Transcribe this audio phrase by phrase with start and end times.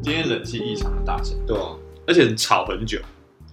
[0.00, 1.54] 今天冷气异常的大声，对，
[2.06, 2.98] 而且吵很久，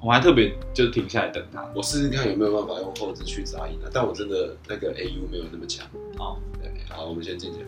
[0.06, 1.68] 我还特别就停下来等他。
[1.74, 5.84] 我试试看有没有办法用后置去杂音啊，但我真的那个 AU 没有那么强。
[6.20, 7.66] 哦，对，好，我们先进节目。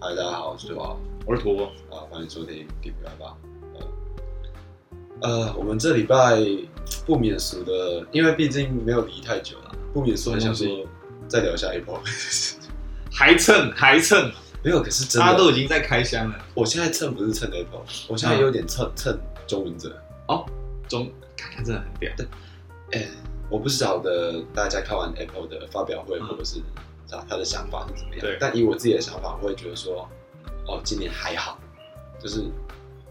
[0.00, 3.36] 嗨，大家好，我是土豪，我是土豪，啊，欢迎收听 Deep 来吧。
[5.20, 6.38] 呃，我们这礼拜
[7.04, 10.66] 不免俗的，因为毕竟没有离太久了，不免俗很想说
[11.28, 12.00] 再聊一下 Apple，
[13.12, 14.32] 还蹭还蹭，
[14.64, 16.38] 没有，可是真的大家都已经在开箱了。
[16.54, 19.14] 我现在蹭不是蹭 Apple，我现在有点蹭蹭
[19.46, 19.94] 中文者。
[20.28, 20.42] 哦，
[20.88, 22.10] 中看他真的很屌。
[22.16, 22.26] 但，
[22.92, 23.08] 哎、欸，
[23.50, 26.60] 我不晓得大家看完 Apple 的发表会，嗯、或者是
[27.08, 28.20] 他他的想法是怎么样。
[28.20, 30.08] 对，但以我自己的想法，我会觉得说，
[30.66, 31.58] 哦，今年还好，
[32.20, 32.40] 就是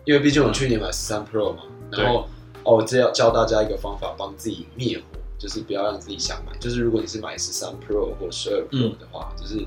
[0.06, 1.64] 因为毕竟我去年买十三 Pro 嘛。
[1.92, 2.28] 然后
[2.64, 5.04] 哦，这要教大家一个方法，帮自己灭火，
[5.38, 6.58] 就是不要让自己想买。
[6.58, 9.66] 就是如果你是买十三 Pro 或十二 Pro 的话，嗯、就是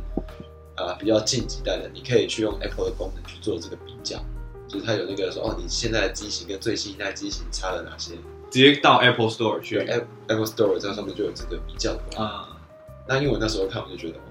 [0.77, 4.19] 呃比较近几代的，你可以去用 Apple 的功能去做这个比较。
[4.67, 8.15] 就是它有那个说哦，你现在的机型跟最新一代机型差了哪些？
[8.51, 12.03] 直接到 Apple Store 去，Apple Store 这上面就有这个比较的。
[12.19, 12.45] 嗯，
[13.07, 14.23] 那因为我那时候看，我就觉得哦，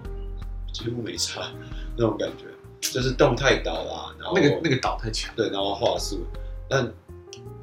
[0.73, 1.51] 几乎没差
[1.97, 2.45] 那种感觉，
[2.79, 6.25] 就是动态岛啦，然后那个那个岛太强，对，然后画素，
[6.69, 6.91] 但。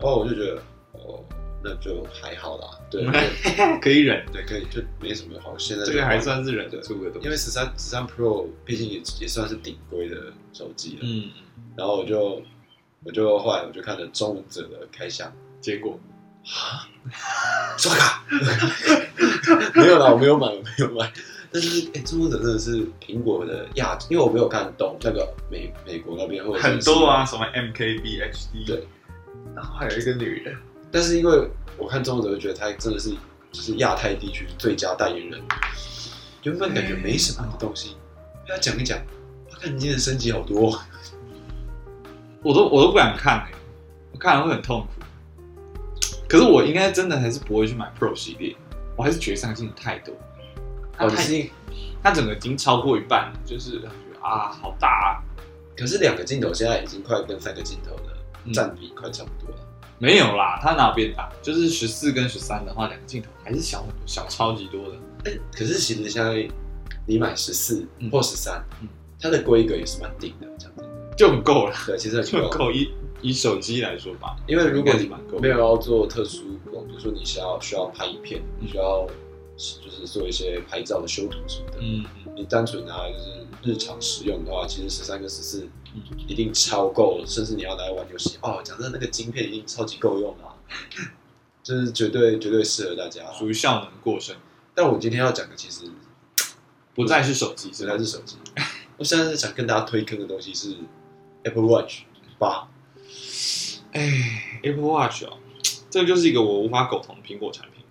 [0.01, 0.61] 哦，我就觉得，
[0.93, 1.25] 哦，
[1.63, 3.07] 那就还好啦，对，
[3.81, 5.57] 可以忍，对，可以，就没什么好。
[5.57, 10.17] 现在这个还算是忍得住的东西，因为十三十三 Pro 毕竟也也算是顶规的
[10.53, 11.31] 手机了，嗯，
[11.77, 12.43] 然后我就
[13.05, 15.99] 我就后来我就看了中文者的开箱，结果
[16.45, 16.87] 啊，
[17.79, 18.25] 刷卡，
[19.75, 21.13] 没有啦，我没有买，我没有买，
[21.53, 28.87] 但是哎，钟文哲真的是苹果的亚，因为我没有看懂那个美美国那边或者很多啊，什么 MKB HD，对。
[29.55, 30.57] 然后还有一个女人，
[30.91, 33.11] 但是因为我看中文会觉得他真的是
[33.53, 35.41] 就是亚太地区最佳代言人，
[36.43, 37.97] 原本感觉没什么的东西，
[38.49, 38.99] 要讲一讲，
[39.49, 40.77] 我看你今天升级好多，
[42.43, 43.53] 我都我都不敢看哎，
[44.11, 45.04] 我看了会很痛苦。
[46.29, 48.57] 可是我应该真的还是不会去买 Pro 系列，
[48.97, 50.15] 我还是觉得上镜太多，
[50.97, 51.47] 它太、哦、
[52.03, 53.83] 它整个已经超过一半，就是
[54.21, 55.09] 啊好大啊，
[55.77, 58.15] 可是两个镜头现在已经快跟三个镜头的。
[58.53, 61.33] 占比快差不多了，嗯，没有啦，它哪变大？
[61.41, 64.99] 就是十四跟十三的话，两个镜头还是小很多，小超级多的。
[65.31, 66.47] 欸、可是其实现在
[67.07, 70.85] 你买十四或十三，嗯，它的规格也是蛮顶的，这样子
[71.17, 71.75] 就很够了。
[71.87, 72.69] 对，其实很就够。
[72.71, 72.93] 以
[73.25, 79.07] 以手机来说吧，因为如果你没有要做特殊，比如说你需要需要拍影片，你需要
[79.57, 82.05] 就是做一些拍照的修图什么的，嗯，
[82.37, 83.41] 你单纯拿来就是。
[83.67, 85.67] 日常使用的话，其实十三跟十四
[86.29, 88.61] 一定超够了，甚至你要拿来玩游戏哦。
[88.63, 90.53] 讲真的，那个晶片一定超级够用啊，
[91.63, 94.37] 就是绝对绝对适合大家，属于效能过剩。
[94.75, 95.91] 但我今天要讲的其实
[96.95, 98.37] 不再是手机，不再是手机。
[98.99, 100.77] 我现在是想跟大家推坑的东西是
[101.45, 102.03] Apple Watch
[102.39, 102.69] 八。
[103.93, 105.39] 哎，Apple Watch 哦，
[105.91, 107.85] 这个就是一个我无法苟同的苹果产品。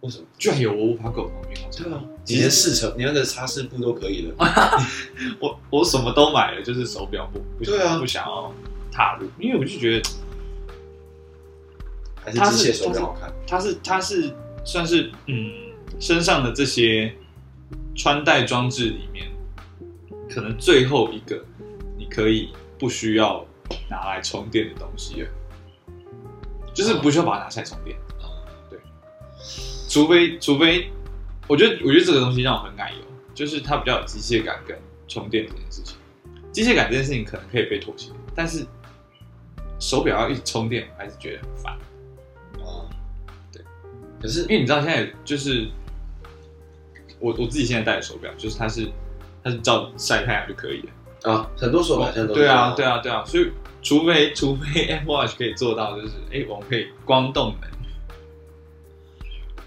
[0.00, 0.24] 为什么？
[0.36, 1.92] 居然有我无法苟同的苹果产品？
[1.92, 4.34] 对啊，你连视程，你那个擦拭布都可以了。
[5.38, 8.52] 我我什么都买了，就是手表不不对啊，不想要
[8.90, 10.10] 踏入，因为我就觉得
[12.24, 13.32] 还是机械手表好看。
[13.46, 14.34] 它是，它是
[14.64, 15.52] 算是嗯，
[16.00, 17.14] 身上的这些
[17.94, 19.30] 穿戴装置里面，
[20.28, 21.44] 可能最后一个
[21.96, 23.46] 你可以不需要
[23.88, 25.28] 拿来充电的东西了，
[26.74, 27.96] 就是不需要把它拿下来充电。
[28.70, 28.78] 对
[29.88, 30.90] 除非，除非，
[31.46, 32.98] 我觉得，我觉得这个东西让我很奶油，
[33.34, 34.78] 就是它比较有机械感跟
[35.08, 35.96] 充电这件事情。
[36.50, 38.66] 机械感这件事情可能可以被妥协，但是
[39.78, 41.78] 手表要一直充电，我还是觉得很烦。
[42.60, 42.88] 哦，
[43.52, 43.62] 对。
[44.20, 45.66] 可是，因为你知道现在就是
[47.18, 48.90] 我我自己现在戴的手表，就是它是
[49.42, 51.50] 它是照晒太阳就可以了啊。
[51.56, 53.24] 很多手表现在都对啊，对啊，对啊。
[53.24, 53.50] 所以，
[53.82, 57.70] 除非除非 Apple Watch 可以做到，就是哎、欸，我们可以光动能。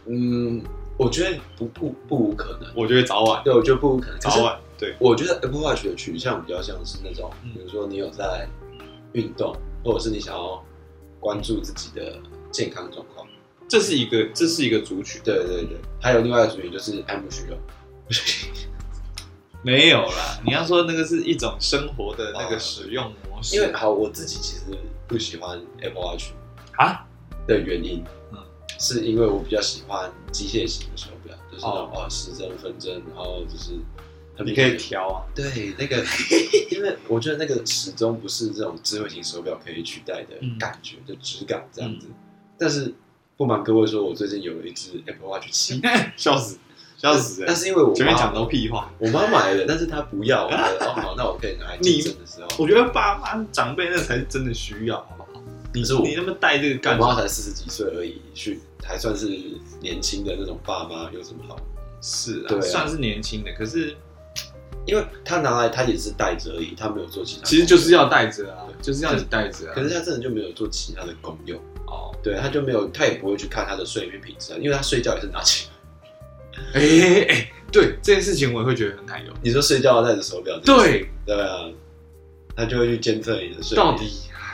[0.07, 0.63] 嗯，
[0.97, 2.71] 我觉得不不不无可能。
[2.75, 4.19] 我觉得早晚，对，我觉得不无可能。
[4.19, 4.95] 早晚，对。
[4.99, 8.47] 我觉得 Apple Watch 的取向比较像是那种，比如说你有在
[9.13, 10.63] 运动，或者是你想要
[11.19, 12.19] 关注自己的
[12.51, 13.27] 健康状况，
[13.67, 15.19] 这是一个这是一个主曲。
[15.23, 17.57] 对对对，还有另外一个族群就是爱慕虚荣。
[19.65, 23.55] 没有啦，你要说那个是一种生活的那个使用模式。
[23.55, 24.65] 因为好，我自己其实
[25.07, 26.25] 不喜欢 Apple Watch
[26.77, 27.07] 啊
[27.47, 28.03] 的原因。
[28.31, 28.37] 嗯
[28.77, 33.71] 是因为我比较喜欢机械型的手表，就是那种哦时针、分针，然后就是
[34.35, 35.23] 很你可以调啊。
[35.33, 36.03] 对，那个，
[36.69, 42.07] 因为我觉得那个始终不是这种智慧型手表可以取代的感觉，嗯、就质感这样子。
[42.09, 42.15] 嗯、
[42.59, 42.93] 但是
[43.37, 45.81] 不瞒各位说，我最近有了一只 Apple Watch 七，
[46.17, 46.59] 笑死，
[46.97, 47.43] 笑死！
[47.45, 50.45] 但是因为我前面讲都屁话，我妈买了，但是她不要。
[50.45, 55.43] 我觉得哦好，那我可以拿来竞争的时候，我觉得爸妈长辈那才是真的需要，好不好？
[55.73, 59.27] 你说你那么带这个干妈才四十几岁而已，去还算是
[59.81, 61.57] 年轻的那种爸妈，有什么好？
[62.01, 63.95] 是啊，算是年轻的，可是。
[64.87, 67.43] 因为他拿来，他也是带着而已，他没有做其他。
[67.43, 69.73] 其实就是要带着啊，就是要你带着啊。
[69.73, 72.15] 可是他真的就没有做其他的功用哦。
[72.21, 75.69] 对，他就没有，他也不会去看他的睡眠品质啊，因为他睡觉也是拿起
[76.55, 76.79] 来。
[76.79, 79.35] 哎哎，对这件事情我也会觉得很难用。
[79.41, 80.59] 你说睡觉要带着手表？
[80.59, 81.69] 对对啊，
[82.55, 83.77] 他就会去监测你的睡眠。
[83.77, 84.09] 到底？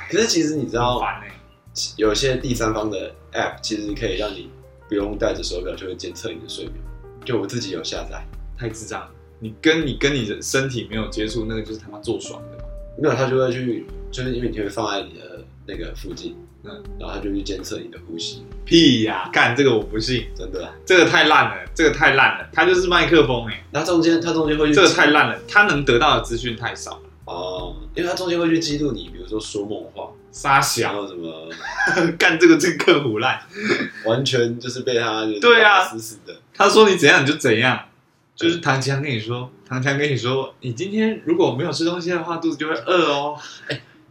[0.10, 1.02] 可是其实你知道，
[1.98, 4.50] 有些第三方的 App 其实可以让你
[4.90, 6.76] 不用带着手表就会监测你的睡眠。
[7.24, 8.26] 就我自己有下载，
[8.58, 9.12] 太智障了。
[9.40, 12.64] 你跟你跟你的身体没有接触，那个就是他妈做爽的嘛？
[12.98, 18.44] 没有，他就会去，就是因为你会放在你的那个附近，嗯，然后他就去监测你的呼吸。
[18.64, 26.92] 屁呀、啊，干这个我不信，真的，这个太烂了，这个太烂了，它就是麦克风哎、欸，它中间他中间会去，这个太烂了，他能得到的资讯太少。
[26.92, 30.94] 了哦，因为他中间会去记录你，比如说说梦话、撒小。
[30.94, 31.50] 小什么，
[32.18, 33.40] 干这个这个客服烂，
[34.06, 35.84] 完全就是被他对啊。
[35.84, 37.88] 死死的，他说你怎样你就怎样。
[38.34, 43.38] 就是唐强跟你说，唐强跟你说，你今天如果没有吃东西的话，肚子就会饿哦。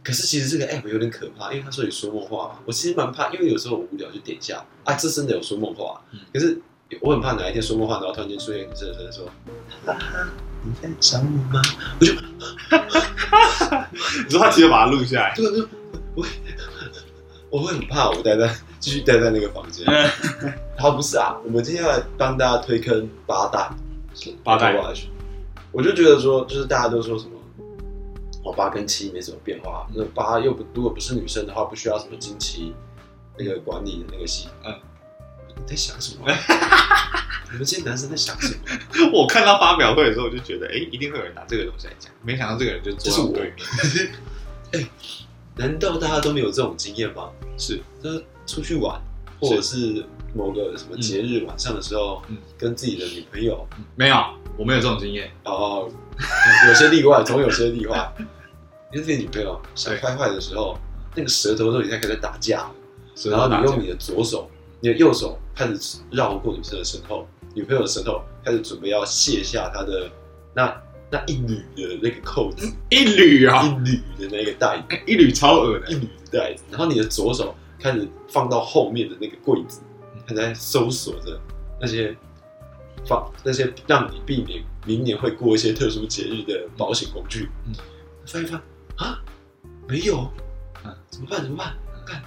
[0.03, 6.01] 可是其实这个 app 有点可怕，因为他说你说梦话嘛，我其实蛮怕，因为有时候我无聊就点一下啊，这真的有说梦话。
[6.33, 6.59] 可是
[7.01, 9.25] 我很怕哪一天说梦话，然后突然间出现女生的声说
[9.85, 10.29] ：“哈哈，
[10.63, 11.61] 你在找我吗？”
[11.99, 12.13] 我就，
[14.25, 15.67] 你说他直接把它录下来，对，我
[16.15, 16.25] 我
[17.49, 19.85] 我会很怕，我待在继续待在那个房间。
[20.77, 23.69] 好，不是啊，我们今天要来帮大家推坑八代。
[24.43, 24.75] 八代，
[25.71, 27.31] 我就觉得说，就是大家都说什么，
[28.43, 29.87] 哦，八跟七没什么变化。
[29.93, 32.73] 那八又不，如果不是女生的话，不需要什么经期
[33.37, 34.49] 那个管理的那个系。
[34.63, 34.73] 嗯，
[35.55, 36.25] 你在想什么？
[37.51, 39.11] 你们这些男生在想什么？
[39.13, 42.11] 我看到发表会的时候，我就觉得，哎、欸，一定会有人拿这个东西来讲。
[42.23, 44.11] 没想到这个人就坐在我对面。
[44.73, 44.87] 哎、欸，
[45.57, 47.29] 难道大家都没有这种经验吗？
[47.57, 48.99] 是，就是出去玩，
[49.39, 50.05] 或者是。
[50.33, 54.15] 某个什么节日晚上的时候，嗯，跟自己的女朋友，没有，
[54.57, 55.31] 我没有这种经验。
[55.45, 55.89] 哦，
[56.67, 58.11] 有些例外，总有些例外。
[58.91, 60.77] 跟自己女朋友想开坏的时候，
[61.15, 62.71] 那个舌头都已经开始打架了。
[63.29, 64.49] 然后你用你的左手，
[64.81, 70.09] 你的右手开始绕过女生的身后，女朋友的舌头开始准备要卸下她的
[70.53, 70.75] 那
[71.09, 76.63] 那一缕的那个扣子，一缕啊，一缕的那个带子，一缕超恶的，一缕的带子。
[76.69, 79.79] 然后你的左手开始放到后面的那个柜子。
[80.31, 81.39] 还在搜索着
[81.79, 82.15] 那些
[83.05, 87.49] 放那些让你避免明年会过一些特殊节日的保险工具。
[87.65, 87.73] 嗯，
[88.25, 88.61] 翻一翻
[88.97, 89.21] 啊，
[89.87, 90.31] 没有，
[90.83, 91.41] 嗯，怎么办？
[91.41, 91.75] 怎么办？
[92.05, 92.23] 看，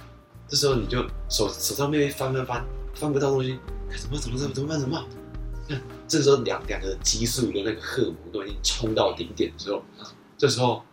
[0.47, 3.57] 这时候你就手手上面翻翻翻，翻不到东西，
[3.97, 4.79] 怎么怎么怎么怎么办？
[4.79, 5.05] 怎么办？
[5.67, 9.83] 看，这时候两两个激素的那个荷尔蒙都已经冲到顶点的时候，
[10.37, 10.83] 这时候，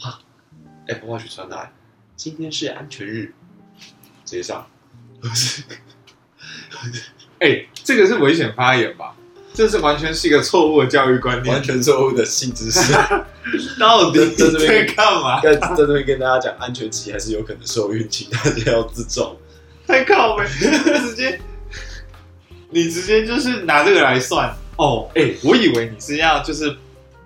[0.00, 0.20] 啊
[0.86, 1.72] ，Apple Watch 传来，
[2.14, 3.34] 今天是安全日，
[4.24, 4.66] 直接上。
[7.40, 9.14] 哎、欸，这个是危险发言吧？
[9.52, 12.92] 这是完全是一个错误的教育观念，完全错误的性知识。
[13.78, 15.40] 到底在这边干嘛？
[15.40, 19.36] 在在这边跟大家讲，安全期还是有可能受孕，请大家要自重。
[19.86, 21.38] 太靠北，直接，
[22.70, 25.08] 你直接就是拿这个来算哦。
[25.14, 26.74] 哎、欸，我以为你是要就是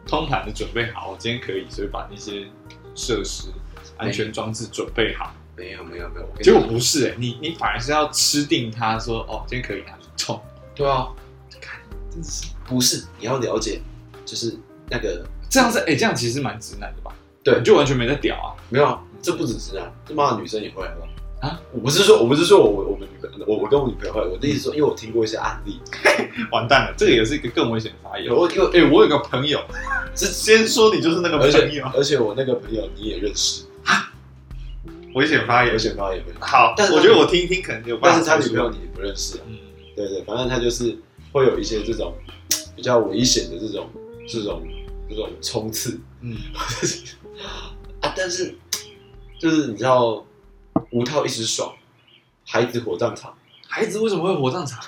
[0.06, 2.46] 通盘的准备好，我今天可以，所以把那些
[2.94, 3.48] 设施、
[3.96, 5.32] 安全装置准备好。
[5.58, 10.40] 没有没有没有，结果不是哎、欸，你你反而是要吃定他说哦，今天可以拿去冲，
[10.74, 11.08] 对啊，
[11.60, 13.04] 看真是不是？
[13.18, 13.80] 你要了解，
[14.24, 14.56] 就是
[14.88, 17.12] 那个这样子哎、欸，这样其实蛮直男的吧？
[17.42, 20.86] 对，就完全没在屌啊，没有啊，这不止直男，这妈的女生也会
[21.40, 21.60] 啊。
[21.72, 25.80] 我不是说，我不是说我我们女朋友，我我跟我女朋友会，我的意思说，因为我听过一些案例，
[26.50, 28.34] 完蛋了，这个也是一个更危险的发言。
[28.34, 29.60] 我因为哎，我有个朋友，
[30.16, 33.62] 是先说你就是那个朋友，而且我那个朋友你也认识。
[35.18, 36.24] 危险发言，危险发言。
[36.38, 38.18] 好，但是我觉得我听一听可能有办法。
[38.24, 39.44] 但是他女朋友你不认识啊？
[39.48, 39.58] 嗯，
[39.96, 40.96] 对对，反正他就是
[41.32, 42.14] 会有一些这种
[42.76, 43.90] 比较危险的这种
[44.28, 44.62] 这种
[45.10, 46.00] 这种冲刺。
[46.20, 46.36] 嗯，
[48.00, 48.54] 啊，但是
[49.40, 50.24] 就是你知道，
[50.92, 51.74] 无套一时爽，
[52.46, 53.34] 孩子火葬场。
[53.66, 54.80] 孩子为什么会火葬场？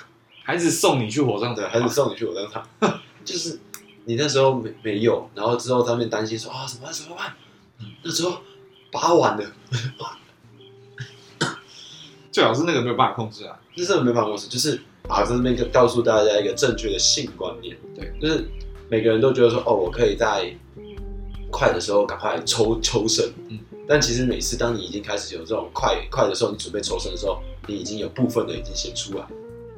[0.43, 2.65] 孩子送你去火葬场，孩子送你去火葬场，
[3.25, 3.59] 就是
[4.05, 6.93] 你那时候没没有，然后之后他们担心说啊，什么办？
[6.93, 7.33] 怎么办？
[8.01, 8.41] 那时候。
[8.93, 9.51] 拔完了，
[12.31, 18.45] 最好是那个没有办法控制啊，就是没办法控制，就是啊，在这边告诉大家一个正确的性观念，对，就是
[18.89, 20.53] 每个人都觉得说，哦，我可以在
[21.51, 23.29] 快的时候赶快抽抽身。
[23.49, 29.25] 嗯，但其实每次当你已经开始有这种快快的时候，你准备抽身的时候，你已经有部分的已经先出来，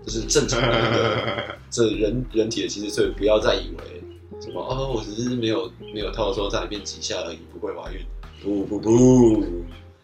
[0.06, 4.04] 就是正常的那个 这人人体的机制，所以不要再以为
[4.40, 8.00] 什么哦，我只是没有没有套的时候在里面几下而已，不会怀孕。
[8.44, 9.44] 不不不。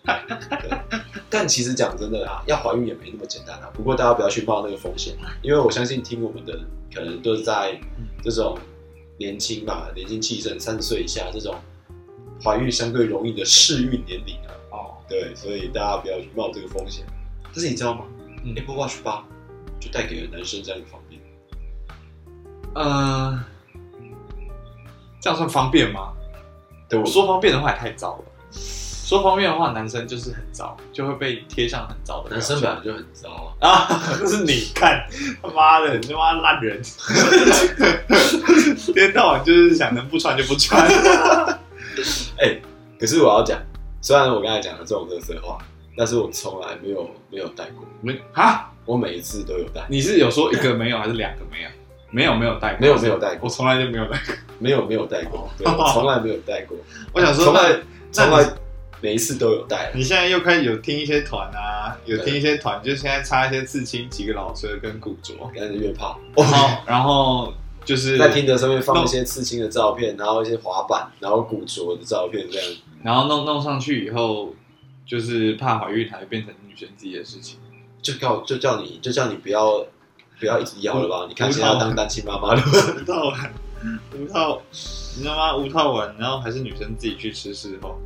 [1.29, 3.70] 但其实讲真的啊，要怀孕也没那么简单啊。
[3.74, 6.60] 不过大家不要去冒那个风险，因为我相信听我们的
[6.94, 7.79] 可能都是在
[8.24, 8.58] 这种
[9.18, 11.56] 年轻吧，年轻气盛，三十岁以下这种
[12.44, 14.50] 怀孕相对容易的适孕年龄啊。
[14.72, 17.06] 哦，对，所以大家不要去冒这个风险。
[17.53, 18.06] 但是你知道吗？
[18.44, 19.24] 嗯，Apple Watch 八
[19.79, 21.22] 就带给了男生这样一个方便。
[22.74, 23.44] 呃，
[25.22, 26.13] 这样算方便吗？
[26.88, 28.24] 对我说方便的话也太早了。
[29.09, 32.29] 说方便的话，男生就是很糟，就会被贴上很糟的。
[32.29, 33.67] 男生本来就很糟啊！
[33.89, 35.03] 啊，是你看，
[35.41, 36.79] 他妈的，你他妈烂人，
[38.87, 40.79] 一天到晚就是想能不穿就不穿。
[42.37, 42.61] 哎、欸，
[42.99, 43.59] 可是我要讲，
[43.99, 45.57] 虽然我刚才讲的这种热色话，
[45.97, 47.83] 但是我从来没有没有戴过。
[48.01, 48.69] 没啊？
[48.85, 49.83] 我每一次都有戴。
[49.89, 51.69] 你是有说一个没有，还是两个没有？
[52.11, 56.77] 没有没有戴过，没有没有戴过，我从来就没有戴过，没有没有戴过，对，我从来没有戴过。
[57.11, 57.79] 我想说，从来
[58.11, 58.47] 从来。
[59.01, 59.91] 每一次都有带。
[59.96, 66.20] 你现在又开始有听一些团啊，有听一些团，就现在插一些刺青、几个老车跟古着，跟着约炮。
[66.36, 67.53] 然后，然后
[67.86, 72.68] 就是在听的上面放一些刺青的照片，然后一些滑板，然后古着的照片这样。
[73.01, 74.53] 然后弄弄上去以后，
[75.06, 77.58] 就是怕怀孕还会变成女生自己的事情，
[78.01, 79.86] 就叫就叫你就叫你不要
[80.39, 81.25] 不要一直要了吧？
[81.29, 83.53] 你看现在要当单亲妈妈了，无套完，
[84.13, 84.62] 无套，
[85.15, 85.56] 你知道吗？
[85.56, 87.98] 无套完，然后还是女生自己去吃事后。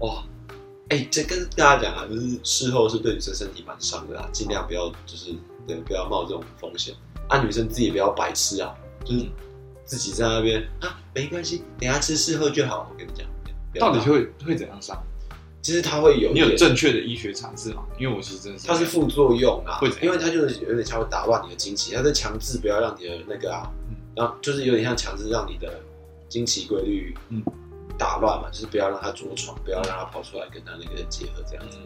[0.00, 0.24] 哇，
[0.88, 5.34] 哎、欸，这跟大家讲啊，就是事后是对女生身体蛮伤的啊，尽量不要就是
[5.66, 6.94] 对，不要冒这种风险。
[7.28, 8.74] 啊，女生自己也不要白痴啊，
[9.04, 9.24] 就是
[9.84, 12.90] 自己在那边啊，没关系，等下吃事后就好。
[12.90, 13.26] 我跟你讲，
[13.80, 15.02] 到底会会怎样伤？
[15.62, 17.82] 其实它会有，你有正确的医学常识吗？
[17.98, 23.70] 因为我其实真的是，它是副作用啊，会因为它就是有点像会打乱你的经期，它在强制不要让你的那个啊，
[24.14, 25.80] 然后就是有点像强制让你的
[26.28, 27.42] 经期规律，嗯。
[27.98, 31.78] 打乱嘛，就是不要让他着床，不要让他跑出来跟他那个结合这样子。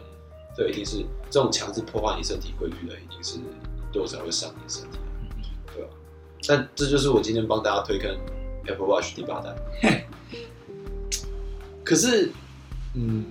[0.55, 3.39] 所以一定是这种强制破坏你身体规律的，一定是
[3.93, 4.97] 多少会伤你身体，
[5.73, 5.89] 对吧？
[6.47, 8.17] 但这就是我今天帮大家推坑
[8.65, 9.55] Apple Watch 第八代。
[11.85, 12.31] 可是，
[12.95, 13.23] 嗯，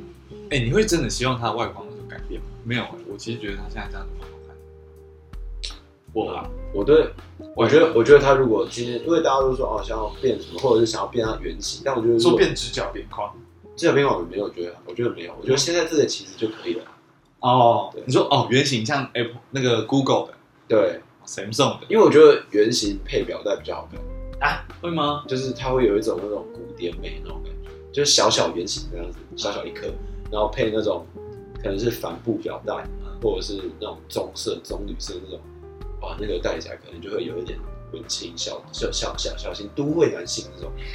[0.51, 2.47] 哎、欸，你会真的希望它的外观有改变吗？
[2.65, 4.38] 没有，我其实觉得它现在这样子蛮好看。
[6.13, 7.09] 我啊，我对。
[7.55, 13.33] 我觉得，我觉得他如果今天，因为大家都说哦，想要变什么，或者是想要变他圆形，但我觉得说变直角边框，
[13.75, 16.85] 直角边框我没有觉得，我觉得没有，我觉得现在这个其实就可以了。
[17.41, 20.35] 哦，对，你说哦，圆形像 Apple 那个 Google 的，
[20.69, 24.65] 对，Samsung 的，因为我觉得圆形配表带比较好看啊？
[24.81, 25.25] 会吗？
[25.27, 29.89] 就是它会有一种那种古典美那种感觉，就是小小圆形这样子，小小一颗，
[30.31, 31.05] 然后配那种
[31.61, 32.73] 可能是帆布表带，
[33.21, 35.41] 或者是那种棕色、棕绿色那种。
[36.01, 37.59] 哇，那个戴起来可能就会有一点
[37.93, 40.73] 文青小小小小小型都会男性那种，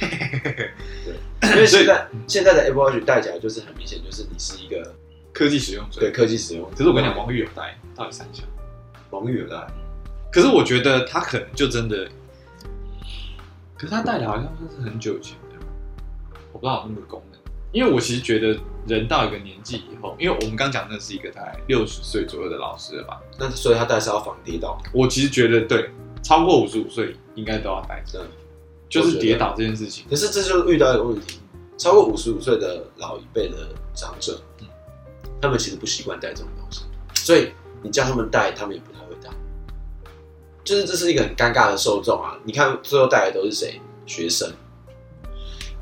[1.04, 4.94] 对，因为现在现在的 Apple Watch 戴起来就是很明显，就是你是一个
[5.32, 6.70] 科技使用者，对科技使用。
[6.70, 8.44] 可是我跟你讲，王玉有戴，到底三小，
[9.10, 9.66] 王玉有戴，
[10.32, 12.08] 可是我觉得他可能就真的，
[13.76, 15.66] 可是他戴的好像是很久以前的，
[16.52, 17.33] 我不知道有那个功能。
[17.74, 23.20] 因为我其实觉得人到一个年纪以后，因为我们刚讲那是一个大概六十岁左右的老师了吧？
[23.36, 24.80] 那所以他戴是要防跌倒。
[24.92, 25.90] 我其实觉得对，
[26.22, 28.00] 超过五十五岁应该都要戴。
[28.06, 28.28] 真的，
[28.88, 30.06] 就是跌倒这件事情。
[30.08, 31.40] 可是这就遇到一个问题，
[31.76, 34.68] 超过五十五岁的老一辈的长者，嗯，
[35.42, 36.82] 他们其实不习惯戴这种东西，
[37.14, 37.48] 所以
[37.82, 39.30] 你叫他们戴，他们也不太会戴。
[40.62, 42.38] 就是这是一个很尴尬的受众啊！
[42.44, 43.80] 你看最后戴的都是谁？
[44.06, 44.48] 学生。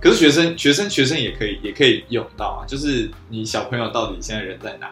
[0.02, 2.66] 可是学生，学生，学生也可以，也可以用到啊。
[2.66, 4.90] 就是你小朋友到底现在人在哪？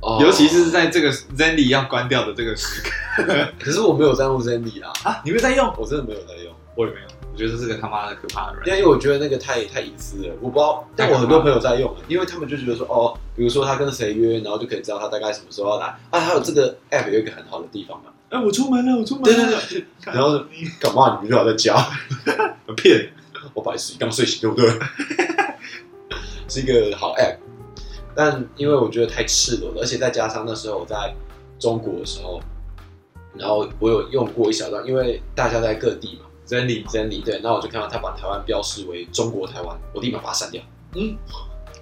[0.00, 3.24] 哦，尤其是在这个 Zenly 要关掉的这个时刻。
[3.58, 4.92] 可是我没有在用 Zenly 啊！
[5.04, 5.72] 啊，你没有在用？
[5.78, 7.06] 我真的没有在用，我也没有。
[7.32, 8.76] 我觉得这是个他妈的可怕的人。
[8.78, 10.86] 因为我觉得那个太太隐私了，我不知道。
[10.94, 15.86] 但我很多朋友在用，因为他们就觉得说，哦，比如说他跟谁约，然后就可以知道他大概什么时候要来。
[16.10, 18.10] 啊，还有这个 App 有一个很好的地方嘛。
[18.28, 19.46] 哎，我出门了，我出门了。
[19.46, 20.12] 对对对。
[20.12, 20.44] 然后
[20.80, 21.20] 干嘛？
[21.22, 21.88] 你不知道在家？
[22.76, 23.10] 骗。
[23.54, 24.78] 我不好意思，刚睡醒，对不对？
[26.48, 27.38] 是一个好 app，
[28.14, 31.14] 但因为我觉得太赤裸了，而且再加上那时候我在
[31.58, 32.40] 中国的时候，
[33.34, 40.62] 然后我有用过一小段，因为大家在各地嘛，Zenly Zenly 对，然后我就看到他把台湾标示为中国台湾，我立马把它删掉。
[40.94, 41.16] 嗯，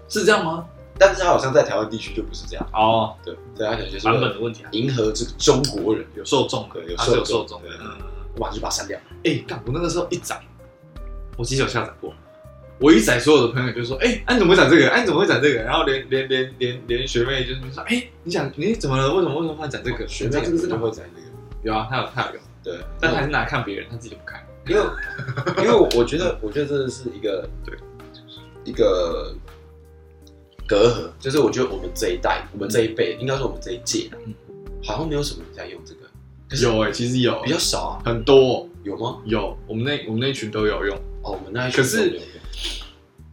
[0.09, 0.67] 是这样吗？
[0.99, 3.17] 但是他好像在台湾地区就不是这样哦。
[3.25, 7.69] 对，大家可能就是版本的问题啊，迎合这个中国人有受众的，有受众的。
[8.37, 8.97] 我马上就把它删掉。
[9.25, 9.61] 哎、欸，干！
[9.67, 10.41] 我那个时候一载，
[11.41, 12.13] 我其实有下载过，
[12.79, 14.91] 我一载，所有的朋友就说：“哎、欸，哎、啊，你怎么会讲这个？
[14.91, 19.15] 哎、啊，你怎么会讲这个？”然后连连连连连学妹就是说：“哎、欸，你想你怎么了？
[19.15, 20.07] 为什么为什么会讲这个？
[20.07, 21.27] 学妹这个是不会讲这个？
[21.63, 24.83] 有啊，他有他有用，对，但他还是拿来看别人，他自己不看，因为
[25.57, 27.75] 因为我觉得我觉得真的是一个对，
[28.65, 29.35] 一个
[30.69, 34.35] 隔阂，就是我觉得我们这一代，我们这一辈，应该说我们这一届，嗯，
[34.85, 36.01] 好像没有什么人在用这个。
[36.63, 39.19] 有哎、欸，其实有比较少啊，很多有吗？
[39.25, 42.23] 有，我们那我们那群都有用哦，我们那一群都有用。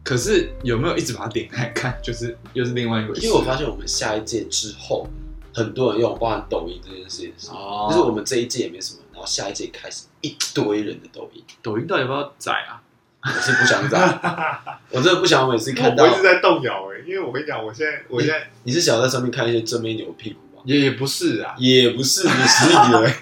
[0.04, 1.98] 可是有没有一直把它点开看？
[2.02, 3.20] 就是又是另外一回事。
[3.26, 5.06] 因为我发现我们下一届之后，
[5.52, 7.50] 很多人用，包含抖音这件事也是。
[7.50, 7.88] 哦。
[7.90, 11.42] 就是我们这一届也没什么，然后下一届开始一堆人的抖音。
[11.62, 12.80] 抖音到底要不要载啊？
[13.24, 13.98] 我是不想载，
[14.90, 16.04] 我真的不想每次看到。
[16.04, 20.38] 我一直在动摇哎，因为我跟你讲，我现在我现在你是想要在上面看一些正面牛屁股。
[20.64, 23.14] 也也不是啊，也不是，你是以为？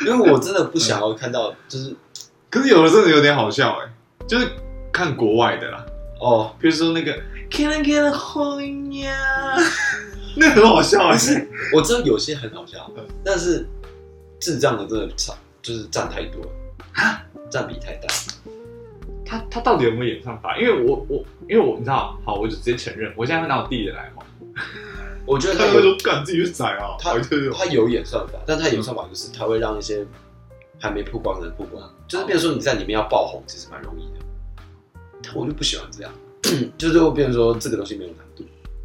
[0.00, 1.94] 因为我真的不想要看到，就是，
[2.50, 3.88] 可是有的真的有点好笑哎，
[4.26, 4.48] 就是
[4.92, 5.84] 看国外的啦，
[6.20, 7.12] 哦，比如说那个
[7.50, 9.56] Can I get a hold 呀，
[10.36, 12.90] 那很好笑，还是我知道有些很好笑，
[13.24, 13.66] 但是
[14.40, 16.50] 智障的真的差，就是占太多了。
[16.94, 18.08] 啊，占比太大。
[19.24, 20.56] 他他到底有没有演算法？
[20.56, 24.26] 因为我我因为我你知道，好，我就直接承认，我现在会拿我弟弟来玩。
[25.26, 27.12] 我觉得他会说敢自己去宰啊，他
[27.54, 30.04] 他有演算法，但他演算法就是他会让一些
[30.80, 35.32] 还没曝光的人曝光，就是变成说你在里面要爆红，其实蛮容易的。
[35.34, 36.12] 我就不喜欢这样，
[36.78, 38.44] 就是会变成说这个东西没有难度，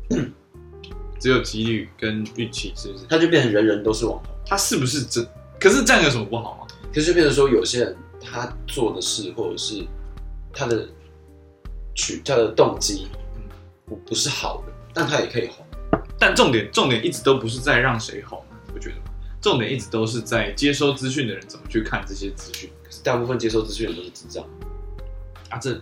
[1.20, 3.06] 只有几率跟运气，是不是？
[3.08, 5.26] 他就变成人人都是网红，他是不是真？
[5.60, 6.68] 可是这样有什么不好吗？
[6.94, 9.86] 可是就变成说有些人他做的事或者是
[10.52, 10.88] 他的
[11.96, 13.08] 取他的动机，
[13.86, 15.66] 不不是好的，但他也可以红。
[16.20, 18.44] 但重点重点一直都不是在让谁红，
[19.44, 22.70] 重点一直都是在接收资讯的人怎么去看这些资讯。
[22.82, 24.44] 可是大部分接收资讯的都是智障
[25.50, 25.80] 啊，这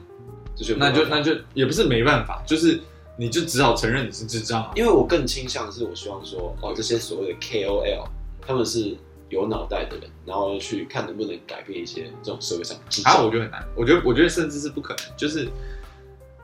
[0.56, 2.82] 这就那就那就也不是没办法，就是
[3.18, 4.72] 你就只好承认你是智障啊。
[4.76, 8.08] 因为我更倾向的是，我希望说哦，这些所谓的 KOL
[8.42, 8.98] 他们是
[9.30, 13.04] 有脑袋的人，然后去看能不能改变一些这种社会上的。
[13.04, 15.48] 啊，我觉得很难，我觉得我觉得甚至是不可能，就是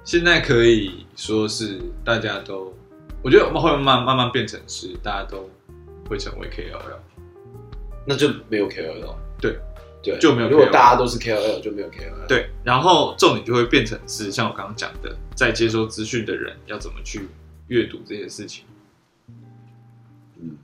[0.04, 2.72] 现在可以说是大家都。
[3.24, 5.50] 我觉得我们会慢慢慢慢变成是大家都
[6.10, 6.98] 会成为 KOL，
[8.06, 9.16] 那就没有 KOL。
[9.40, 9.60] 对
[10.02, 10.50] 对，就没有。
[10.50, 12.28] 如果大家都是 KOL，就没有 KOL。
[12.28, 17.28] 对，然后重点就会变成是像我刚刚讲的，在接收资讯的人要怎么去
[17.68, 18.66] 阅读这些事情，
[20.40, 20.58] 嗯，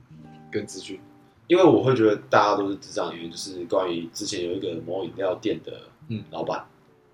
[0.50, 0.98] 跟资讯。
[1.46, 6.64] 因为我会觉得大家都是智障，原因就是关于之前有一个某饮料店的嗯老板，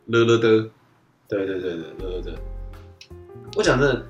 [0.06, 0.70] 乐乐的，
[1.26, 2.38] 对对对对乐乐的。
[3.56, 4.06] 我讲真的，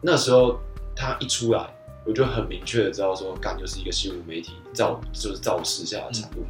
[0.00, 0.60] 那时候。
[0.96, 1.74] 他一出来，
[2.06, 6.40] 我就很明确的知道说，干就是一个新闻媒体造，就是造势下的产物。
[6.40, 6.46] 嗯、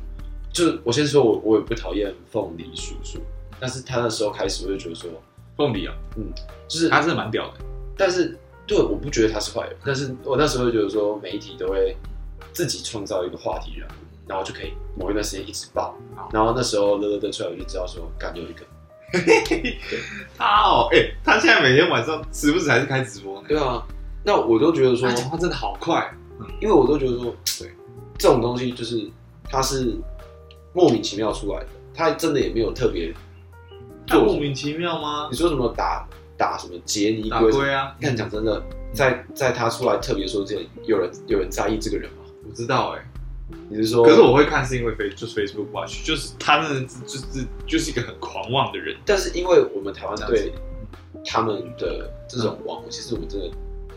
[0.53, 3.21] 就是我先说我，我我也不讨厌凤梨叔叔，
[3.61, 5.11] 但是他那时候开始，我就觉得说，
[5.57, 6.25] 凤梨啊，嗯，
[6.67, 7.55] 就是他真的蛮屌的。
[7.97, 8.37] 但是
[8.67, 11.97] 对，我不觉得他是坏人，但是我那时候就觉得说，媒体都会
[12.53, 13.93] 自己创造一个话题人物，
[14.27, 15.95] 然后就可以某一段时间一直爆。
[16.33, 18.65] 然后那时候乐乐乐出来，我就知道说，干有一个。
[20.37, 23.47] 他哦，哎、欸，他现在每天晚上时不时还是开直播呢。
[23.49, 23.87] 对啊。
[24.25, 26.11] 那我都觉得说，他讲话真的好快，
[26.41, 27.71] 嗯，因为我都觉得说， 对，
[28.17, 29.07] 这种东西就是
[29.51, 29.95] 它是
[30.73, 33.15] 莫名其妙出来的，他真的也没有特别，
[34.11, 35.29] 莫名其妙吗？
[35.31, 36.09] 你说什么打
[36.39, 37.95] 打什么杰尼龟啊？
[37.99, 38.63] 你看讲真的，
[38.95, 42.25] 在在他出来特别说这有人有人在意这个人吗？
[42.49, 43.07] 我知道哎、欸，
[43.69, 44.03] 你是说？
[44.05, 50.53] 可是我会看是因为 Face 就是 Facebook Watch，就是他那就是就是一个很狂妄的人，但是因为我们台湾对
[51.27, 53.51] 他们的这种网红，其实我们真的。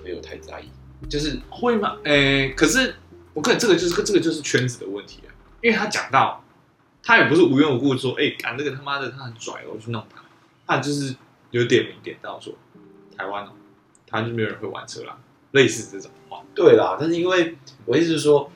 [0.07, 0.69] 没有太在意，
[1.09, 1.97] 就是会吗？
[2.05, 2.95] 诶、欸，可是
[3.33, 5.29] 我看这个就是这个就是圈子的问题啊，
[5.61, 6.41] 因为他讲到，
[7.03, 10.23] 他也不是无缘无故说，哎、欸，赶那个他妈的他很拽，我去弄他，
[10.65, 11.13] 他就是
[11.51, 12.53] 有点名点到说，
[13.17, 13.49] 台湾哦，
[14.07, 15.17] 台湾就没有人会玩车啦，
[15.51, 16.41] 类似这种话。
[16.55, 18.49] 对啦，但是因为我意思是说，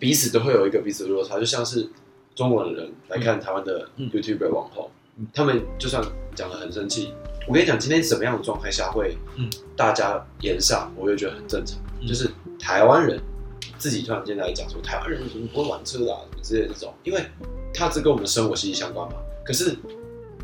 [0.00, 1.88] 彼此都会有一个彼此的落差，就像是
[2.34, 7.14] 中国的人来看台湾的 YouTuber 网红，嗯、他们就算讲的很生气。
[7.46, 11.78] 我跟你讲，今天什么样的状态下会，嗯，大家言上，我也觉得很正常。
[12.00, 12.28] 嗯、就是
[12.58, 13.20] 台湾人
[13.78, 17.24] 自己突然间来讲说，台湾人怎么不会玩车啊，什么之类的这种，因为
[17.72, 19.14] 他这跟我们的生活息息相关嘛。
[19.44, 19.76] 可是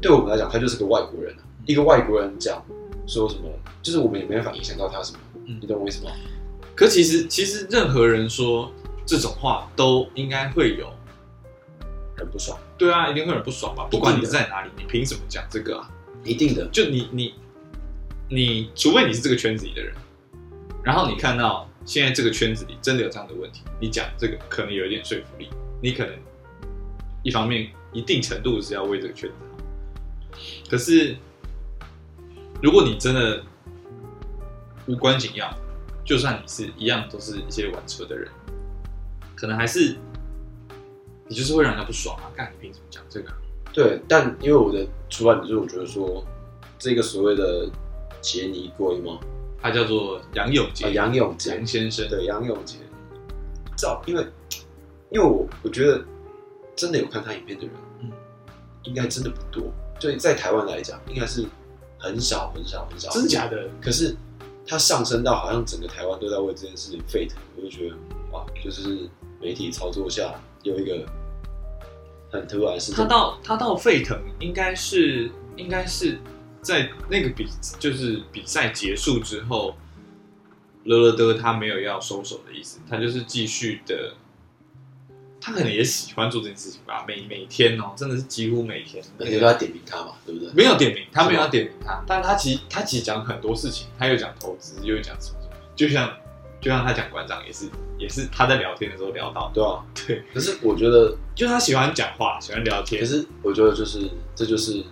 [0.00, 2.64] 对我们来讲，他就是个外国人，啊一个外国人讲
[3.06, 3.50] 说什么，
[3.82, 5.18] 就是我们也没办法影响到他什么。
[5.46, 6.12] 嗯，你懂我意思吗？
[6.76, 8.70] 可其实其实任何人说
[9.04, 10.88] 这种话，都应该会有
[12.16, 12.56] 很不爽。
[12.78, 13.88] 对啊，一定会很不爽吧？
[13.90, 15.90] 不管你在哪里，你凭什么讲这个啊？
[16.24, 17.34] 一定的，就你你
[18.28, 19.94] 你，除非你是这个圈子里的人，
[20.82, 25.48] 然后你看到现在这个圈子里真的有这样的问题，你讲这个可能有一点说服力，
[25.82, 26.14] 你可能
[27.22, 30.38] 一方面一定程度是要为这个圈子好。
[30.70, 31.16] 可是，
[32.62, 33.42] 如果你真的
[34.86, 35.52] 无关紧要，
[36.04, 38.30] 就算你是一样都是一些玩车的人，
[39.34, 39.96] 可能还是
[41.28, 42.30] 你就是会让人家不爽啊！
[42.34, 43.32] 干，你凭什么讲这个？
[43.72, 46.24] 对，但因为我的出发点就是我觉得说，
[46.78, 47.68] 这个所谓的
[48.20, 49.18] 杰尼龟吗？
[49.60, 52.78] 他叫做杨永杰，杨永杰，杨先生，对，杨永杰。
[53.76, 54.26] 照，因为
[55.10, 56.04] 因为我我觉得
[56.76, 58.10] 真的有看他影片的人，嗯，
[58.82, 59.72] 应该真的不多。
[59.98, 61.46] 就在台湾来讲，应该是
[61.98, 63.08] 很少很少很少。
[63.10, 63.68] 真的假的？
[63.80, 64.16] 可是
[64.66, 67.96] 他上升到好像整个台湾都在为这件事情沸腾，我就觉得
[68.32, 69.08] 哇，就是
[69.40, 71.06] 媒体操作下有一个
[72.32, 72.96] 很突然的事情。
[72.96, 76.18] 他到他到沸腾，应该是应该是。
[76.62, 77.44] 在那个比
[77.80, 79.74] 就是比赛结束之后，
[80.84, 84.14] 乐乐的他没有要收手的意思，他就是继续的。
[85.40, 89.02] 他可能也喜欢做这件事情吧，每每天哦，真的是几乎每天。
[89.18, 90.52] 每天都要点名他嘛，对不对？
[90.54, 96.16] 没有点名，他没有要点名他，但他其实他其实讲很多事情，他又讲投资，又讲什么什么，就像
[96.62, 100.22] 就像他讲馆长也是也是他在聊天的时候聊到，对啊，对。
[100.32, 103.02] 可是我觉得，就他喜欢讲话，喜欢聊天。
[103.02, 104.82] 可是我觉得就是这就是。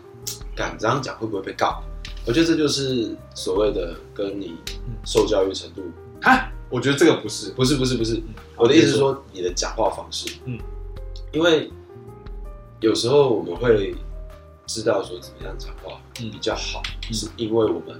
[0.54, 1.82] 敢这样讲会不会被告？
[2.26, 4.56] 我觉得这就是所谓的跟你
[5.06, 5.82] 受教育程度
[6.20, 6.52] 啊。
[6.68, 8.16] 我觉得这个不是，不是，不是，不是。
[8.16, 10.58] 嗯、我的意思是说，你的讲话方式，嗯，
[11.32, 11.70] 因为
[12.80, 13.94] 有时候我们会
[14.66, 17.98] 知道说怎么样讲话比较好，嗯、是因为我们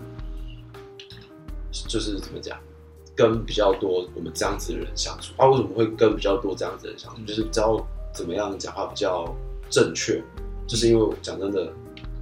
[1.73, 2.59] 就是怎么讲，
[3.21, 5.35] 跟比较多我们这样子的人相处。
[5.37, 7.23] 啊，为什么会跟比较多这样子的人相处？
[7.27, 9.37] 就是知道怎么样讲话比较
[9.69, 10.23] 正确，
[10.67, 11.71] 就是因为讲真的。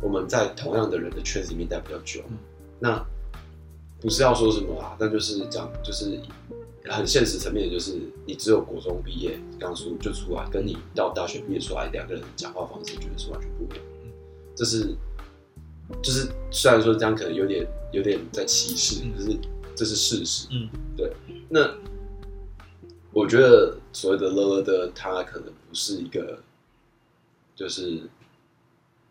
[0.00, 2.38] 我们在同样的人的圈子里面待比较久，嗯、
[2.78, 3.04] 那
[4.00, 6.20] 不是要说什么啊，那就是讲，就是
[6.84, 13.84] 很现实层面的，就是你只有国中毕业刚出就出来，跟你到大学毕业出来两个人讲话方式，绝对是完全不一样。
[14.54, 14.94] 这是
[16.00, 19.36] 就是虽然说这样可能有点有点在歧视，可是
[19.78, 20.48] 这是事实。
[20.50, 21.12] 嗯，对。
[21.48, 21.74] 那
[23.12, 26.42] 我觉得所谓的乐乐的他可能不是一个，
[27.54, 28.02] 就是。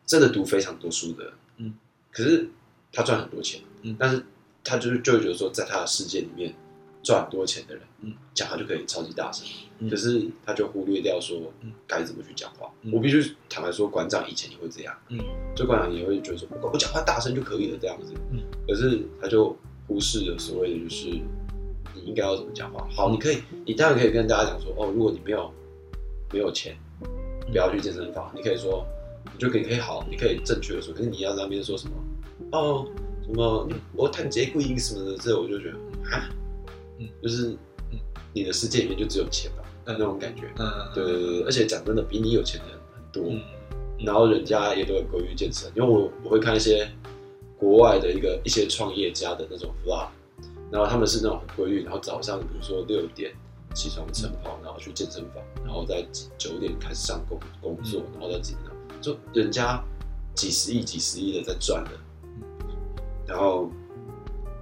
[0.09, 1.73] 真的读非常多书的，嗯，
[2.13, 2.49] 可是
[2.93, 4.23] 他赚很多钱，嗯，但是
[4.63, 6.55] 他就是就会觉得说，在他的世界里面
[7.03, 9.45] 赚很多钱的人，嗯，讲话就可以超级大声，
[9.79, 12.71] 嗯，可是他就忽略掉说，嗯，该怎么去讲话。
[12.83, 15.19] 嗯，我必须坦白说，馆长以前也会这样，嗯，
[15.53, 19.53] 就馆长也会觉得说，我我讲话大声就可以了这样子，嗯，可是他就
[19.87, 22.87] 忽视了所谓的就是你应该要怎么讲话。
[22.91, 25.51] 好，你可以，你当然可以跟大家讲说，哦，如果你没有
[26.31, 26.77] 没有钱，
[27.47, 28.85] 不要去健身房，你可以说。
[29.33, 31.93] 你就可以可以好，你可以正确的说，可是你要在那边说什么？
[32.53, 32.87] 哦，
[33.25, 35.73] 什么我谈结婚什么的，这我就觉得
[36.09, 36.29] 啊，
[36.97, 37.53] 嗯，就是
[38.31, 43.41] 你的世界里面就只有钱吧，那那种感觉，嗯，对对对，而且讲真的，比你有钱的人很多，嗯，
[44.05, 46.89] 然后人家也都很规律健身，因为我我会看一些
[47.57, 50.07] 国外的一个一些创业家的那种 vlog，
[50.71, 53.33] 然后他们是那种很规律，然后早上比如说六点
[53.73, 56.05] 起床晨跑，然后去健身房，然后在
[56.37, 58.63] 九点开始上工工作，然后到几点。
[58.99, 59.83] 就人家
[60.33, 61.91] 几十亿、几十亿的在赚的，
[63.27, 63.69] 然后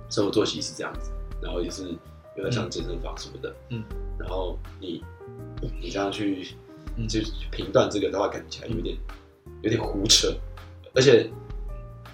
[0.09, 1.83] 生活作息是这样子，然后也是
[2.35, 3.81] 有点像健身房什么的，嗯，
[4.19, 5.01] 然后你
[5.81, 6.49] 你这样去
[7.07, 8.97] 就评断这个的话，感觉起来有点
[9.61, 10.33] 有点胡扯，
[10.93, 11.31] 而且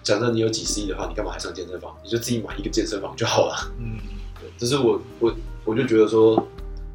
[0.04, 1.96] 假设你有几十亿的话，你干嘛还上健身房？
[2.04, 3.98] 你就自己买一个健身房就好了，嗯，
[4.40, 5.34] 对，这是我我
[5.66, 6.36] 我就觉得说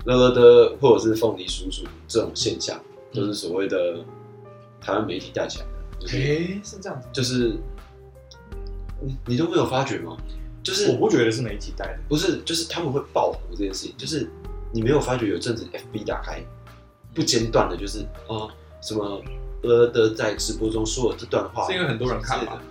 [0.04, 2.80] 乐乐的或者是凤梨叔叔这种现象，
[3.12, 4.04] 就是所谓的。
[4.78, 5.64] 台湾媒体带起来
[5.98, 7.56] 的，就是、这样子，就是
[9.00, 10.16] 你你都没有发觉吗？
[10.62, 14.30] 就是我不觉得是媒体带的，不是，就是他们会爆红这件事情，就是
[14.70, 16.40] 你没有发觉有阵子 FB 打开
[17.12, 18.46] 不间断的，就是啊
[18.80, 19.20] 什么
[19.64, 22.62] 呃的在直播中说了这段话，是因为很多人看吗？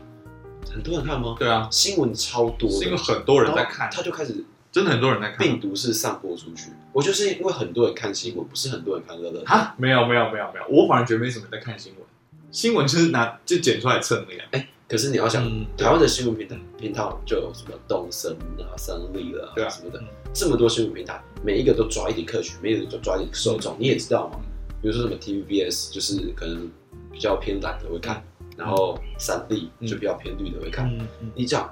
[0.71, 1.35] 很多人看吗？
[1.39, 4.43] 对啊，新闻超多，是因为很多人在看，他就开始。
[4.71, 6.69] 真的很多人在看，病毒是散播出去。
[6.91, 9.41] 我就是因为很多人看新闻，不是很多人看乐乐。
[9.45, 12.03] 哈，没有没有没有没有，我反而觉得没什么在看新闻。
[12.51, 14.43] 新闻就是拿就剪出来蹭的呀。
[14.51, 23.77] 哎，可是你要想，嗯、台湾的新闻平台频道就有什么东森啊、三立啊，对啊什么的，这么多新闻平台，每一个都抓一点客群，每一个都抓一点受众。
[23.79, 24.41] 你也知道嘛，
[24.81, 26.69] 比如说什么 TVBS，就是可能
[27.13, 28.21] 比较偏蓝的会看，
[28.55, 30.89] 然后三立就比较偏绿的会看。
[31.33, 31.69] 你这样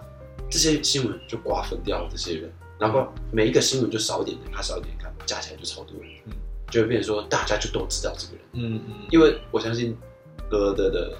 [0.49, 2.51] 这些新闻就瓜分掉了这些人。
[2.79, 6.33] 然后每一个新闻就少一点点，他少一点看，加起来就超多人，嗯，
[6.69, 9.95] 就会变成说大家就都知道这个人，嗯嗯，因为我相信
[10.49, 11.17] 乐乐的的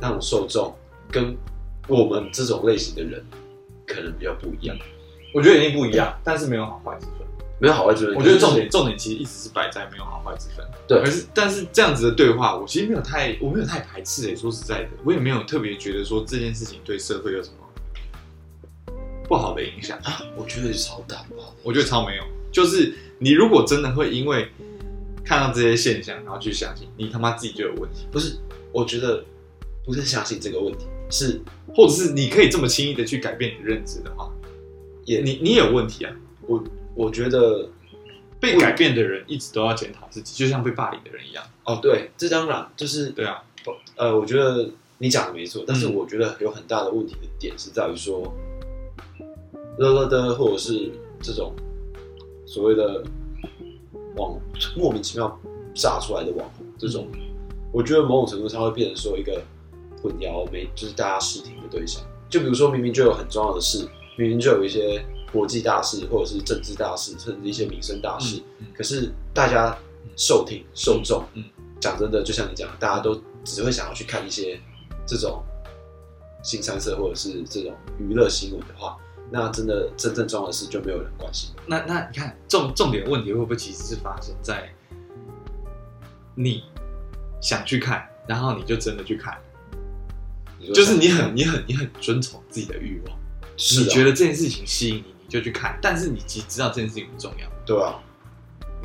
[0.00, 0.74] 那种受众
[1.12, 1.36] 跟
[1.86, 3.24] 我们这种类型的人
[3.86, 4.76] 可能比较不一样，
[5.32, 7.27] 我觉得一定不一样，但是没有好坏之分，
[7.58, 8.14] 没有好坏之分。
[8.14, 10.64] 我觉得重点重点其实一直是摆在没有好坏之分。
[10.86, 14.36] 对，而是但是这样子的对话，我其实没有太我没有太排斥诶、欸。
[14.36, 18.94] 说实在的，我也没有特别觉得说这件事情对社会有什么
[19.28, 20.22] 不好的影响啊。
[20.36, 22.22] 我觉得超大不好，我觉得超没有。
[22.50, 24.48] 就是你如果真的会因为
[25.24, 28.06] 看到这些现象，然后去相信，你他妈自己就有问题。
[28.10, 28.38] 不是，
[28.72, 29.22] 我觉得
[29.84, 31.38] 不是相信这个问题，是
[31.74, 34.32] 或者是你可以这么轻易的去改变你的认知的话，
[35.04, 36.16] 也你你也有问题啊。
[36.46, 36.64] 我
[36.98, 37.68] 我觉得
[38.40, 41.44] 被改变的人一直都要检讨自己，就像被霸凌的人一样。
[41.64, 43.40] 哦，对，这当然就是对啊。
[43.94, 48.34] 呃，我觉得你讲的没错，但是我觉得有很大的问题的点是在于说，
[49.78, 50.90] 乐乐的或者是
[51.22, 51.54] 这种
[52.44, 53.04] 所谓的
[54.16, 54.36] 网
[54.76, 55.38] 莫名其妙
[55.72, 57.06] 炸出来的网红，这种，
[57.72, 59.40] 我觉得某种程度上会变成说一个
[60.02, 62.02] 混淆没，就是大家视听的对象。
[62.28, 65.00] 就比如说明明就有很重要的事，明明就有一些。
[65.32, 68.42] 国际大事，或者是政治大事，甚至一些民生大事，
[68.74, 69.76] 可是大家
[70.16, 71.44] 受听受众，嗯，
[71.78, 74.58] 讲、嗯、真的，就像你讲，大家都只会想要去看一些
[75.06, 75.42] 这种
[76.42, 78.96] 新三色或者是这种娱乐新闻的话，
[79.30, 81.50] 那真的真正重要的事就没有人关心。
[81.66, 84.72] 那那你看重重点问题会不会其实是发生在
[86.34, 86.64] 你
[87.40, 89.36] 想去看，然后你就真的去看，
[90.72, 93.18] 就是你很你很你很遵从自己的欲望，
[93.58, 95.17] 是、啊、你觉得这件事情吸引你。
[95.28, 98.00] 就去看，但是你其实知道这件事情不重要，对啊。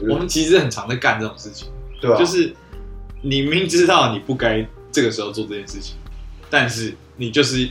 [0.10, 1.70] 我们其实很常在干这种事情，
[2.02, 2.18] 对啊。
[2.18, 2.54] 就是
[3.22, 5.96] 你明知道你不该这个时候做这件事情，
[6.50, 7.70] 但是你就是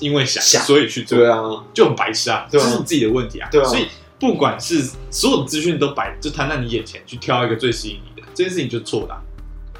[0.00, 3.64] 因为想，想所以去做，对啊，就很白痴啊，这、啊、是你自己的问题啊，对啊。
[3.64, 3.88] 所以
[4.20, 9.20] 不管是所有的资讯都摆，就摊在你眼前，去挑一个最吸引你的，这件事情就错的、啊，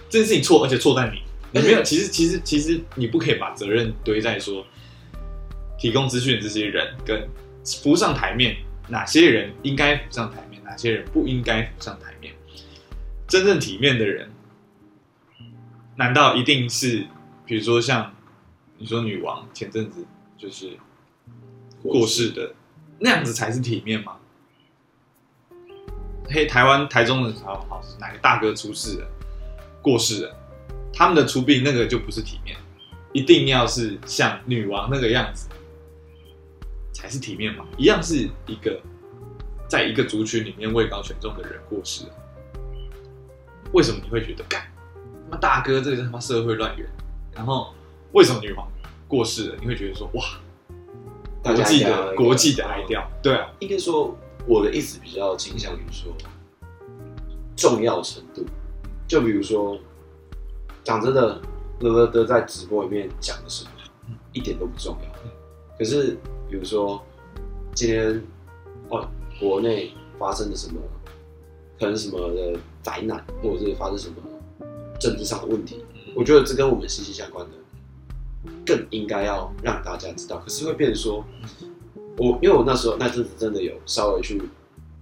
[0.09, 1.20] 这件事情错，而且错在你，
[1.53, 1.83] 你没有。
[1.83, 4.64] 其实，其实，其实你不可以把责任堆在说
[5.79, 7.29] 提供资讯的这些人跟。
[7.64, 8.57] 浮上台面，
[8.88, 12.35] 哪些人应该浮上台面，哪些人不应该浮上台面？
[13.29, 14.31] 真正体面的人，
[15.96, 17.07] 难道一定是，
[17.46, 18.12] 比如说像
[18.79, 20.05] 你说女王前阵子
[20.37, 20.77] 就是
[21.83, 22.55] 过世的
[22.99, 24.16] 那样子才是体面吗？
[26.29, 29.09] 嘿，台湾台中的时候，好哪个大哥出事了，
[29.83, 30.37] 过世了，
[30.92, 32.57] 他们的出殡那个就不是体面，
[33.12, 35.49] 一定要是像女王那个样子。
[37.00, 38.78] 才是体面嘛，一样是一个，
[39.66, 42.12] 在一个族群里面位高权重的人过世了，
[43.72, 44.70] 为什么你会觉得干？
[45.24, 46.86] 他妈大哥，这个是他妈社会乱源。
[47.32, 47.72] 然后
[48.12, 48.68] 为什么女皇
[49.08, 50.22] 过世了，你会觉得说哇，
[51.42, 53.06] 国际的国际的哀悼？
[53.22, 54.14] 对啊，应该说
[54.46, 56.14] 我的意思比较倾向于说
[57.56, 58.44] 重要程度。
[59.08, 59.80] 就比如说，
[60.84, 61.40] 讲真的，
[61.80, 63.70] 乐乐的在直播里面讲的什么，
[64.34, 65.78] 一点都不重要。
[65.78, 66.18] 可是。
[66.50, 67.00] 比如说，
[67.72, 68.20] 今天
[68.88, 69.08] 哦，
[69.38, 70.80] 国内发生了什么，
[71.78, 74.16] 可能什么的灾难，或者是发生什么
[74.98, 75.84] 政治上的问题，
[76.16, 80.38] 我觉得这跟我们息息相关的，更应该要让大家知道。
[80.38, 81.24] 可是会变成说，
[82.18, 84.42] 我因为我那时候那阵子真的有稍微去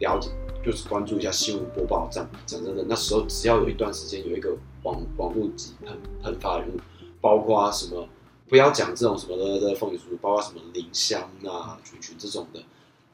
[0.01, 0.29] 了解，
[0.63, 2.29] 就是关注一下新闻播报站。
[2.45, 6.79] 讲真的，那时候只要有一段时间有一个网网络级喷喷发人物，
[7.23, 8.07] 包括什么。
[8.49, 12.61] 不要讲这种什么的的风雨书，包括什么林香啊、群群这种的，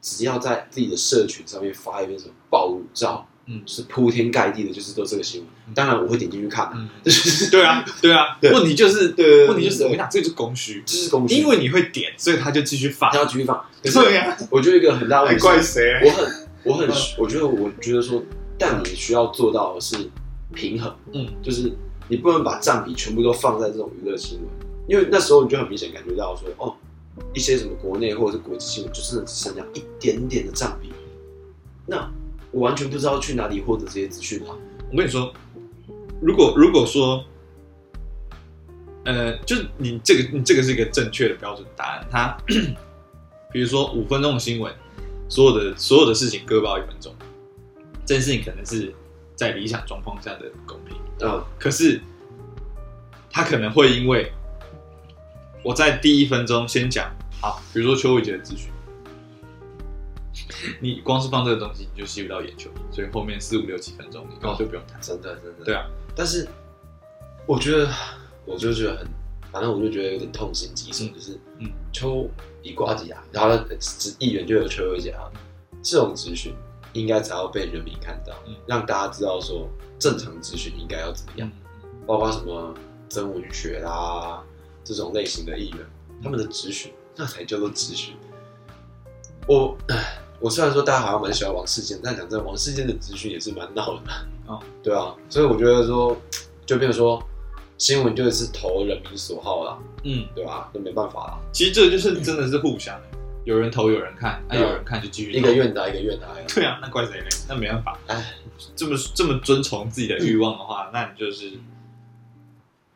[0.01, 5.75] 只要在自己的社群上面发一篇什么爆乳照，嗯，是铺天盖地的，就是都这个新闻。
[5.75, 8.39] 当然我会点进去看，嗯， 就是对啊，对啊。
[8.53, 13.65] 问题就是，对，问题就是，我跟你讲，这就是供需，这是供需，因为你会点，所以他就继续发，他要继续放。
[13.83, 16.01] 对呀， 我觉得一个很大问题，怪谁？
[16.05, 18.23] 我很，我很，我觉得，我觉得说，
[18.59, 19.97] 但你需要做到的是
[20.55, 21.73] 平衡，嗯，就是
[22.09, 24.49] 你不能把占比全部都放在这种娱乐新闻。
[24.87, 26.77] 因为那时候你就很明显感觉到说，哦，
[27.33, 30.93] 一些什么国内或者是国际新闻，就真的只剩下一点点的占比。
[31.87, 32.11] 那
[32.51, 34.55] 我完全不知道去哪里获得这些资讯啊！
[34.91, 35.33] 我跟你说，
[36.21, 37.25] 如果如果说，
[39.05, 42.07] 呃，就是你这个你这个是一个正确的标准答案。
[42.11, 42.37] 它，
[43.53, 44.73] 比如说五分钟的新闻，
[45.29, 47.15] 所有的所有的事情各报一分钟，
[48.05, 48.93] 这件事情可能是
[49.35, 50.97] 在理想状况下的公平。
[51.21, 52.01] 嗯，可是
[53.31, 54.31] 他可能会因为。
[55.65, 58.71] 我在第一分钟先讲好，比如说邱伟杰的资讯，
[60.79, 65.01] 你光是放这个东西你就吸不到眼球，所以后面四五六七分钟你根本就不用谈。
[65.01, 65.65] 真的真的。
[65.65, 66.47] 对啊，但是
[67.47, 67.89] 我觉得，
[68.45, 69.07] 我就觉得很，
[69.51, 72.29] 反正我就觉得有点痛心疾首，就是嗯，邱
[72.63, 73.59] 以呱吉啊，然后
[74.19, 75.33] 议员就有邱伟杰啊，
[75.83, 76.55] 这种资讯
[76.93, 78.35] 应该只要被人民看到，
[78.67, 79.67] 让大家知道说
[79.99, 81.51] 正常资讯应该要怎么样，
[82.07, 82.75] 包括什么
[83.09, 84.43] 真文学啦。
[84.85, 85.87] 这种类型的艺人，
[86.23, 88.15] 他们的质询，那才叫做质询。
[89.47, 89.77] 我
[90.41, 94.03] 我虽然说大家好像蛮喜欢王世坚，但讲真的，王世坚的资讯也是蛮闹的。
[94.47, 96.17] 哦，对啊，所以我觉得说，
[96.67, 97.23] 就变成说，
[97.79, 99.79] 新闻就是投人民所好啦。
[100.05, 100.71] 嗯，对吧？
[100.75, 101.39] 那没办法啦。
[101.51, 103.01] 其实这就是真的是互相，
[103.45, 105.33] 有人投有人看，那有人看就继续。
[105.33, 106.45] 一个愿打一个愿挨。
[106.55, 107.27] 对啊，那怪谁呢？
[107.49, 107.99] 那没办法。
[108.07, 108.35] 哎，
[108.77, 111.53] 这么这么遵从自己的欲望的话，那你就是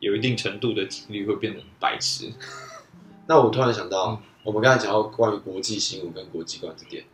[0.01, 2.33] 有一定程度的几率会变成白痴。
[3.27, 7.05] 那我突然想到，我们刚才讲到关于国际新闻跟国际观这点，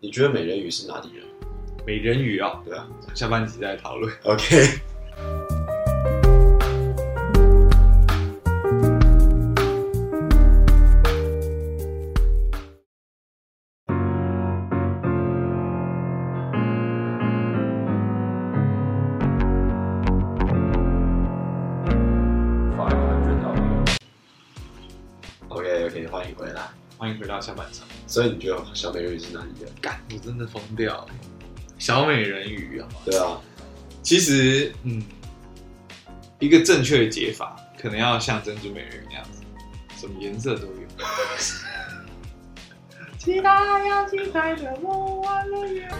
[0.00, 1.24] 你觉得美人鱼是哪里人？
[1.86, 4.12] 美人鱼啊，对啊，下半集再讨论。
[4.24, 4.80] OK
[28.14, 29.68] 所以你觉得小美人鱼是哪里的？
[29.80, 31.08] 干，我真的疯掉了。
[31.80, 33.40] 小美人鱼啊，对啊，
[34.04, 35.02] 其实嗯，
[36.38, 39.42] 一个正确的解法可能要像珍珠美人鱼那样子，
[39.98, 40.86] 什么颜色都有。
[43.18, 45.90] 其他海洋七彩的梦幻乐园，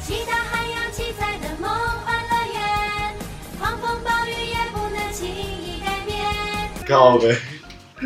[0.00, 3.16] 其他海洋七彩的梦幻乐园，
[3.58, 6.86] 狂风暴雨也不能轻易改变。
[6.86, 7.36] 告呗，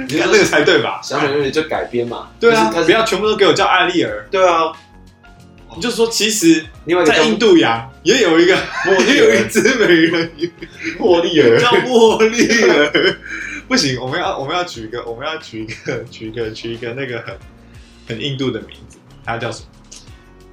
[0.08, 1.00] 你看那个才对吧？
[1.02, 4.26] 小美人鱼就改编嘛，对啊，不要全部都给我叫艾丽儿。
[4.30, 4.72] 对啊。
[5.76, 6.64] 你就说，其实
[7.06, 8.56] 在印度洋也有一个，
[9.06, 10.50] 也有一只美人鱼，
[10.98, 13.16] 茉莉儿，叫茉莉儿。
[13.68, 17.36] 不行，我们要我们要取一个，我们要取一个， 取一个，取一个那个很
[18.08, 19.66] 很印度的名字，它叫什么？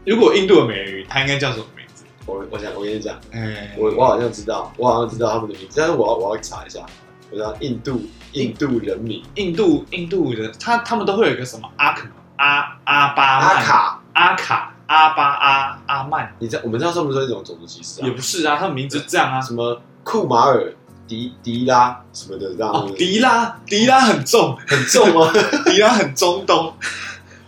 [0.06, 2.04] 如果印度的美人鱼，它应该叫什么名字？
[2.28, 6.86] 我我想我跟你讲，哎，我我好像知道，我好像知道他们的名字，但是我要我要查一下。
[7.32, 8.02] 我知道印度
[8.34, 14.72] 印度人民，印度印度人，他他们都会有一个什么阿肯阿阿巴阿卡阿卡。
[14.88, 18.06] 阿巴阿阿曼，你知道我们知道算不算一种种族歧视啊？
[18.06, 20.72] 也不是啊，他们名字这样啊，什么库马尔
[21.08, 22.72] 迪迪拉什么的这样。
[22.72, 25.34] 哦，迪拉迪拉很重很重吗？
[25.66, 26.72] 迪拉很中东。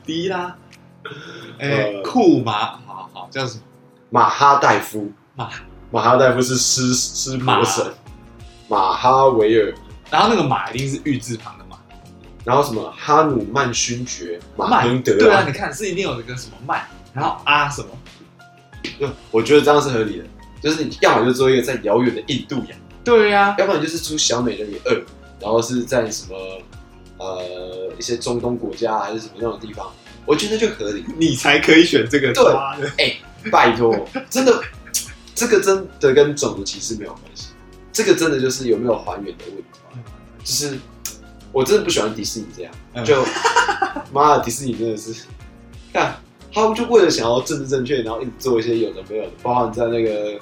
[0.03, 0.55] 迪拉，
[1.59, 2.53] 哎，库马，
[2.87, 3.61] 好好叫什么？
[4.09, 5.11] 马哈代夫。
[5.35, 5.47] 马
[5.91, 7.85] 马哈代夫是湿湿婆神。
[8.67, 9.73] 马哈维尔，
[10.10, 11.77] 然后那个马一定是玉字旁的马。
[12.43, 15.17] 然后什么哈努曼勋爵马亨德？
[15.17, 16.88] 对啊，你看是一定有一个什么曼。
[17.13, 17.88] 然后啊什么？
[18.99, 20.25] 就我觉得这样是合理的，
[20.62, 24.93] 就是你要么就做一个在遥远的印度洋，对呀、啊，要不然就是出小美人鱼二，
[25.41, 26.38] 然后是在什么
[27.17, 29.91] 呃一些中东国家还是什么那种地方，
[30.25, 32.32] 我觉得就合理，你才可以选这个。
[32.34, 32.45] 对，
[32.97, 34.63] 哎、欸，拜托，真的，
[35.36, 37.46] 这个真的跟种族歧视没有关系，
[37.97, 39.63] 这个真的就是有没有还原的问题，
[40.43, 40.77] 就是
[41.51, 42.71] 我真的不喜欢迪士尼这样，
[43.03, 43.25] 就
[44.13, 45.25] 妈的迪士尼真的是
[45.91, 46.15] 看。
[46.53, 50.39] 他们就为了想要政治正确，然后一直做一些有的没有的，包含在那个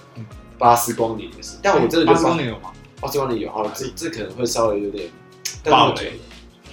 [0.58, 1.56] 巴斯光年也是。
[1.62, 2.72] 但我真的觉得巴斯光年有吗？
[3.00, 5.10] 巴斯光年有，好了，这这可能会稍微有点
[5.64, 6.20] 爆雷。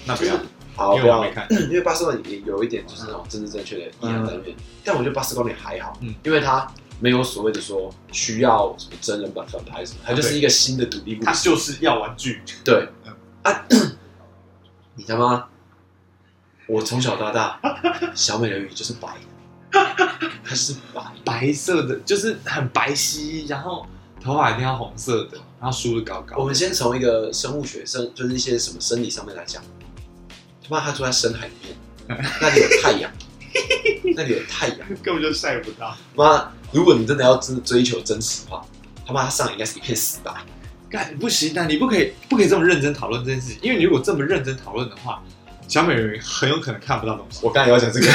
[0.04, 0.34] 那不要，
[0.74, 4.56] 好不要， 因为巴斯光年也有一点就是那种政治正确的意涵在里面。
[4.84, 6.66] 但我觉得巴斯光年还好，因为它
[7.02, 12.40] 没有所谓的说需要什么真人版翻拍什么，它就是一个新的独立故事，它就是要玩具。
[12.64, 12.88] 对，
[13.42, 13.64] 啊，
[14.94, 15.48] 你他妈，
[16.68, 17.60] 我从小到大，
[18.14, 19.16] 小美人鱼就是白。
[20.44, 23.86] 它是白白色的，就是很白皙，然后
[24.22, 26.36] 头发一定要红色的，然后梳的高高。
[26.36, 29.62] 我们先从一个生物学生，就是一些什么生理上面来讲，
[30.62, 31.74] 他妈他住在深海里面，
[32.38, 33.10] 那里有太阳，
[34.16, 35.96] 那里有太阳，根本就晒不到。
[36.14, 38.64] 妈，如果你真的要追追求真实的话，
[39.06, 40.32] 他妈上来应该是一片死白。
[40.90, 45.22] 干不行啊，你不可以不可以这么认真讨论这件事情，因为你如果这么认真讨论的话。
[45.68, 47.38] 小美人鱼很有可能看不到东西。
[47.42, 48.06] 我刚才也要讲这个，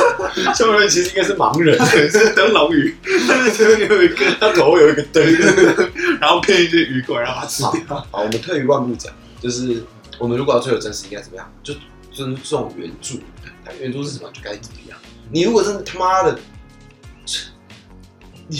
[0.54, 1.78] 小美人鱼其实应该是盲人，
[2.10, 2.96] 是灯笼鱼，
[3.28, 5.22] 但是这边有一个，它头有一个灯，
[6.18, 7.82] 然后骗一些鱼过来让它吃掉。
[7.86, 9.84] 好，好，我们退一万步讲，就是
[10.18, 11.52] 我们如果要追求真实，应该怎么样？
[11.62, 11.74] 就
[12.12, 13.18] 尊重原著，
[13.80, 14.98] 原著是什么就该怎么样。
[15.30, 16.38] 你如果真的他妈的，
[18.48, 18.58] 你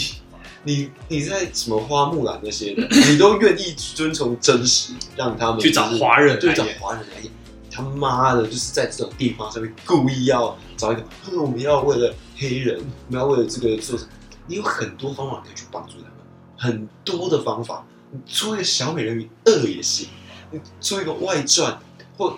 [0.63, 7.31] 你你在什么花木兰那些的， 你都愿意遵从真实，让他们、就是、去找华人，去找华人来演。
[7.69, 11.03] 他妈的，就是在这种地方上面故意要找一个，
[11.41, 14.11] 我们要为了黑人，我们要为了这个做什么？
[14.45, 16.13] 你有很多方法可以去帮助他们，
[16.55, 17.83] 很多的方法。
[18.11, 20.07] 你出一个小美人鱼二也行，
[20.51, 21.79] 你出一个外传，
[22.15, 22.37] 或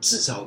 [0.00, 0.46] 至少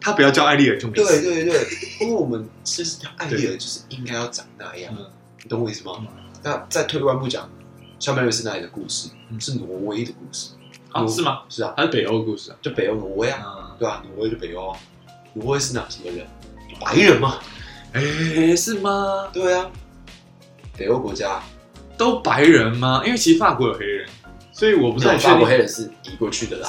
[0.00, 1.04] 他不要叫艾丽尔就没事。
[1.04, 1.66] 对对对，
[2.00, 4.94] 因为我们其实叫艾丽尔就是应该要长那样，
[5.42, 5.92] 你懂我意思吗？
[6.00, 6.06] 嗯、
[6.42, 7.48] 那再退一万步讲，
[7.98, 9.08] 小美人鱼是哪里的故事？
[9.40, 10.50] 是挪威的故事。
[10.92, 11.42] 啊，是吗？
[11.48, 14.02] 是啊，它是北欧故事啊，就北欧挪威啊，对吧？
[14.08, 14.78] 挪威就北欧啊，
[15.34, 16.26] 挪威是哪什么人？
[16.80, 17.38] 白人吗？
[17.92, 19.28] 哎，是吗？
[19.32, 19.70] 对啊，
[20.76, 21.42] 北欧国家
[21.98, 23.02] 都白人吗？
[23.04, 24.08] 因为其实法国有黑人，
[24.52, 25.32] 所以我不是很确定。
[25.32, 26.68] 法国黑人是移过去的啦，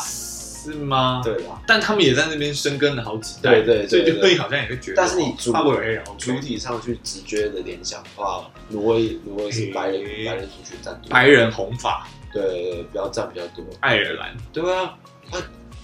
[0.73, 1.21] 是吗？
[1.23, 4.97] 对啦，但他们也在那边生根了好几代，对对，所以就会好像也会觉得。
[4.97, 13.65] 但是你法国有黑人，主体上去直觉的联想的话，挪威挪威是白人白人族群占多，白人红发，对，比较占比较多。
[13.81, 14.97] 爱尔兰，对啊，
[15.31, 15.35] 啊，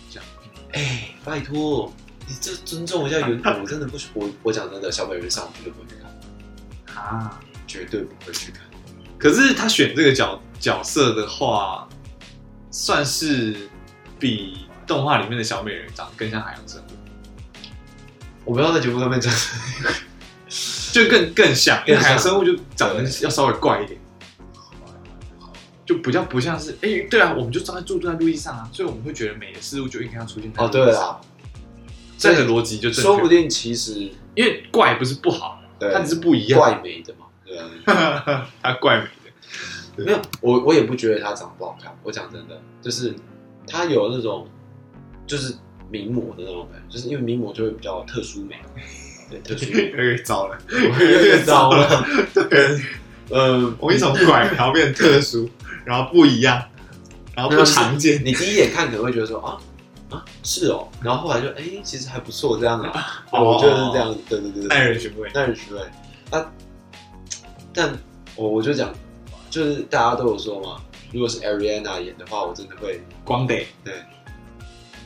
[0.10, 0.26] 这样，
[0.74, 1.92] 哎，拜托。
[2.26, 8.62] 你这尊重一下原本，我真的不， 我我讲真的，小美人上我绝对不会去看啊，绝对不会去看。
[9.18, 11.86] 可是他选这个角角色的话，
[12.72, 13.54] 算是
[14.18, 16.80] 比动画里面的小美人长得更像海洋生。
[16.82, 16.84] 物。
[18.46, 19.32] 我不知道在节目上面讲，
[20.92, 24.00] 就更更像，因为海洋生物就长得要稍微怪一点，
[25.86, 30.52] 就比较不像是哎、欸，对啊，我们就站在住在陆地上啊，所以我们会觉得美的事物就应该要出现。
[30.58, 31.20] 哦，对啊。
[32.18, 33.94] 这个逻辑就说不定其实
[34.36, 39.08] 因为怪不是不好，它只是不一样，怪美的嘛，对啊， 它怪美
[39.98, 43.14] 的，没有我我也不觉得它长得不好看，我讲真的，就是
[43.68, 44.48] 它有那种
[45.36, 45.56] 就是
[45.90, 48.56] 名模的那种感觉，就是因为名模就会比较特殊美，
[49.32, 52.80] 对，特殊 美，有点糟了，有点糟了， 对，
[53.30, 55.50] 呃，我一从怪然后变特殊，
[55.86, 56.64] 然后不一样，
[57.36, 59.58] 然后不常见，你第一眼看可能会觉得说啊。
[60.12, 62.88] 啊，是哦，然后后来就哎，其实还不错这样的，
[63.32, 65.82] 我觉得是这样，对对对，耐人寻味，耐人寻味。
[66.30, 66.46] 啊，
[67.74, 67.92] 但
[68.36, 68.94] 我我就讲，
[69.50, 70.80] 就是大家都有说嘛，
[71.12, 73.96] 如果是 Ariana 演的话，我真的会光得，对，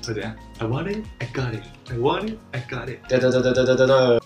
[0.08, 3.00] 会怎样？I want it, I got it, I want it, I got it。
[3.10, 4.20] 对对对对对对对对。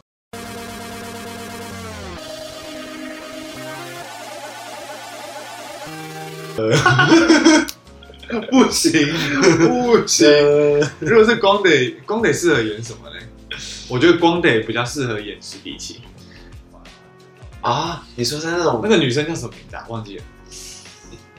[8.52, 8.92] 不行，
[9.58, 10.28] 不行。
[11.00, 13.16] 如果是光得，光得适合演什么呢？
[13.90, 16.02] 我觉得光得比较适合演史迪奇。
[17.62, 19.84] 啊，你说是那种那个女生叫什么名字啊？
[19.90, 20.24] 忘记了。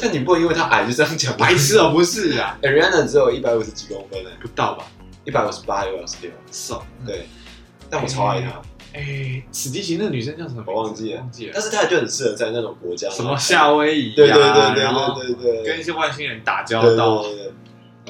[0.02, 2.58] 但你不能因为他矮就这样讲，白痴哦，不是啊。
[2.62, 4.84] Ariana 只有一百五十几公分呢，不到吧？
[5.24, 6.30] 一百五十八，一百五十六。
[6.50, 7.28] 是哦，对。
[7.88, 8.60] 但我超爱她。
[8.94, 10.64] 哎，史迪奇那个女生叫什么？
[10.66, 11.52] 我忘记了，忘记了。
[11.54, 17.24] 但是她就很适合在那种国家，什么夏威夷，对对对对对对对，跟一些外星人打交道。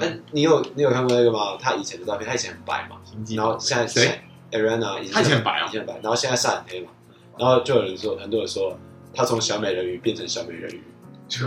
[0.00, 1.58] 哎，你有你有看过那个吗？
[1.60, 2.96] 她以前的照片，她以前很白嘛，
[3.36, 6.90] 然后现在谁？Ariana 以前很白啊，以前很白，然后现在晒很黑嘛，
[7.38, 8.74] 然后就有人说，很多人说
[9.12, 10.82] 她从小美人鱼变成小美人鱼，
[11.28, 11.46] 就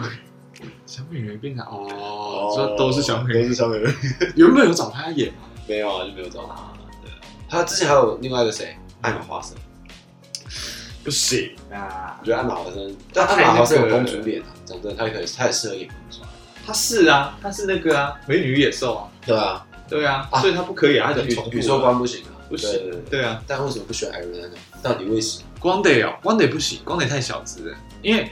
[0.85, 4.31] 小美人鱼变成哦，说都是小美，都是小美人鱼。
[4.35, 5.39] 原 本有找他演吗？
[5.67, 6.73] 没有啊，就没有找他。
[7.03, 7.11] 对，
[7.49, 8.75] 她之前还有另外一个谁？
[9.01, 9.55] 艾玛华森
[11.03, 12.17] 不行啊！
[12.19, 16.19] 我觉得艾玛华森，但艾玛华森有公主脸啊，讲真的，她也可以，她也适合演公主。
[16.65, 22.69] 她是啊，她是那个啊，美女野兽啊，对啊，对啊，所以她不可以啊，她宇宇宙观不行啊，不行，
[23.09, 23.39] 对啊。
[23.45, 24.57] 但为什么不选艾瑞安呢？
[24.81, 25.45] 到底为什么？
[25.59, 28.27] 光得哦，光得不行，光得太小资了，因为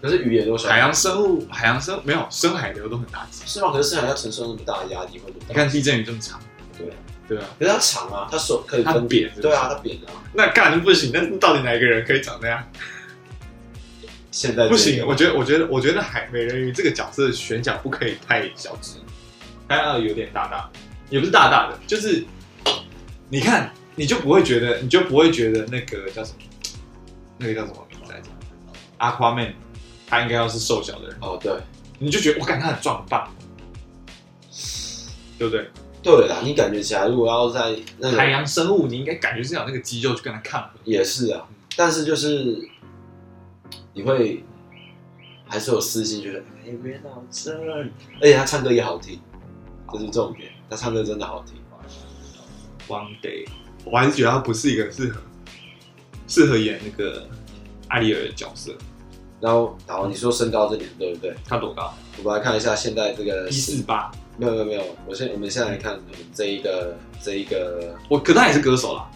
[0.00, 0.68] 可是鱼也都小。
[0.68, 3.70] 海洋生物，海洋生没有深海流都很大只，是吗？
[3.72, 5.46] 可是深海要承受那么大的压力，会不会？
[5.48, 6.40] 你看地震鱼这么长，
[6.76, 6.86] 对。
[7.28, 10.10] 对啊，可是它长啊，它手可以分扁，对啊，它扁啊。
[10.34, 12.60] 那干就不行，那到底哪一个人可以长那样？
[14.32, 18.94] 现在不行，我觉得，我觉得，我觉得海美人鱼这个角色选角不可以太小只，
[19.68, 20.68] 它要有点大大，
[21.08, 22.24] 也不是大大的，就是
[23.28, 26.38] 你看你就不会觉得，你就不会觉得那个叫什么，
[27.38, 28.28] 那个叫什么名字来着
[28.98, 29.52] ？Aquaman，
[30.10, 31.52] 他应该要是瘦小的人哦，对，
[32.00, 33.32] 你就觉得我感觉他很壮很棒，
[35.38, 35.70] 对不对？
[36.02, 40.72] 对啦，你感觉起来，如果要在那个海洋生物，你应该感觉是有那个肌肉去跟他抗衡。
[40.84, 41.46] 也是啊，
[41.76, 42.68] 但是就是
[43.92, 44.42] 你会
[45.46, 47.52] 还是有私心，觉得哎，别闹这，
[48.20, 49.20] 而且他唱歌也好听，
[49.92, 50.50] 这是重点。
[50.68, 51.56] 他唱歌真的好听。
[52.88, 53.46] One day，
[53.84, 55.20] 我还是觉得他不是一个适合
[56.26, 57.28] 适合演那个
[57.86, 58.74] 艾丽尔的角色。
[59.40, 61.34] 然后，然后你说身高这点对不对？
[61.46, 61.92] 他多高？
[62.18, 64.10] 我们来看一下现在这个一四八。
[64.36, 69.10] 没有没有没有，我现我们现在来看我们这一个这一个，我可他也是歌手啦。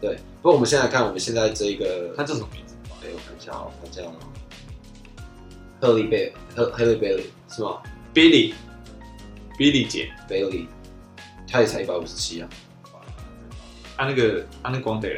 [0.00, 2.76] 对，不过我们现在看我们现在这一个，他叫什么名字？
[3.02, 4.12] 哎，我看一下哦，他叫
[5.80, 7.78] 赫利贝赫赫利贝利是吗
[8.14, 8.54] ？Billy
[9.58, 10.66] Billy 姐，Billy，
[11.50, 12.48] 他也才一百五十七啊。
[13.96, 15.08] 他那个他那光德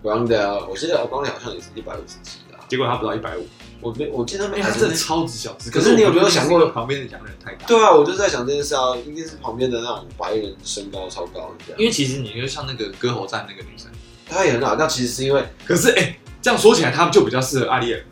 [0.00, 3.46] 光德，我记得我光德好像也是一百五十七啊，结果他不到一百五。
[3.80, 5.70] 我没，我记得没，他真的超级小只。
[5.70, 7.66] 可是你有没有想过旁边的两个人太大？
[7.66, 11.74] 对啊，我就是在想这件事啊，一定是旁边的那种白人身高超高的。
[11.78, 13.90] 因为其实你就像那个歌喉站那个女生，
[14.28, 14.76] 她也很好。
[14.76, 18.04] 那其实是因为，可是哎，这样说起来，她们就比较适合阿里尔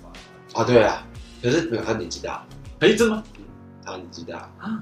[0.54, 0.64] 啊。
[0.64, 1.06] 对啊，
[1.42, 2.44] 可是没有，她年纪大。
[2.80, 3.22] 哎，真的吗？
[3.84, 4.80] 她年纪大啊，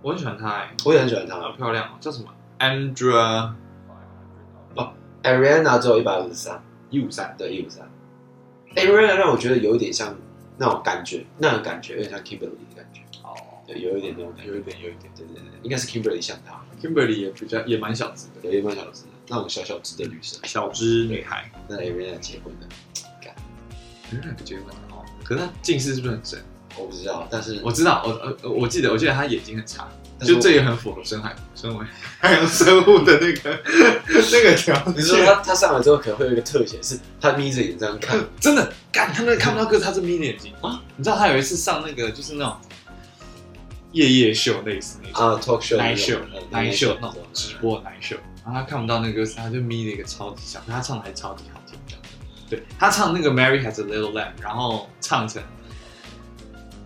[0.00, 1.90] 我很喜欢她哎，我也很喜欢她，好漂亮哦。
[2.00, 2.26] 叫什么
[2.58, 3.50] ？Andrea
[4.76, 6.62] 哦，Ariana 只有一百五十三。
[6.90, 7.90] 一五三，对，一五三。
[8.74, 10.16] Ariana 让我觉得有一点像
[10.58, 13.00] 那种感觉，那种感觉有点像 Kimberly 的感觉。
[13.22, 13.34] 哦，
[13.66, 16.60] 对，有一点那种感觉，有一点，有一点，对对对，应该是 Kimberly 像她。
[16.80, 21.50] Kimberly 也比较也蛮小资的，对，也蛮小资的，那种小小资的女生，小资女孩。
[21.68, 22.66] 那 Ariana 结婚的
[24.10, 26.42] ，Ariana 不结婚哦，可是她近视是不是很深？
[26.76, 29.88] 我不知道，但是我知道，我呃，我记得，我记得他眼睛很长。
[30.20, 31.84] 就这也很符合深海深为
[32.20, 33.60] 海洋生物的那个
[34.32, 34.94] 那个条件。
[34.96, 40.80] 你说他他上来之后可能会有一个特写，是他眯着眼这样看， 真的干他那看不到个，他是眯着眼睛啊。
[40.96, 42.56] 你知道他有一次上那个就是那种
[43.92, 51.76] 夜夜秀类似那种啊 talk show，night show，night show 那种直播 night show，然后他看不到那个歌词，他就眯了一个超级小，他唱的还超级好听，
[52.48, 55.42] 对，他唱那个 Mary Has a Little Lamb，然后唱成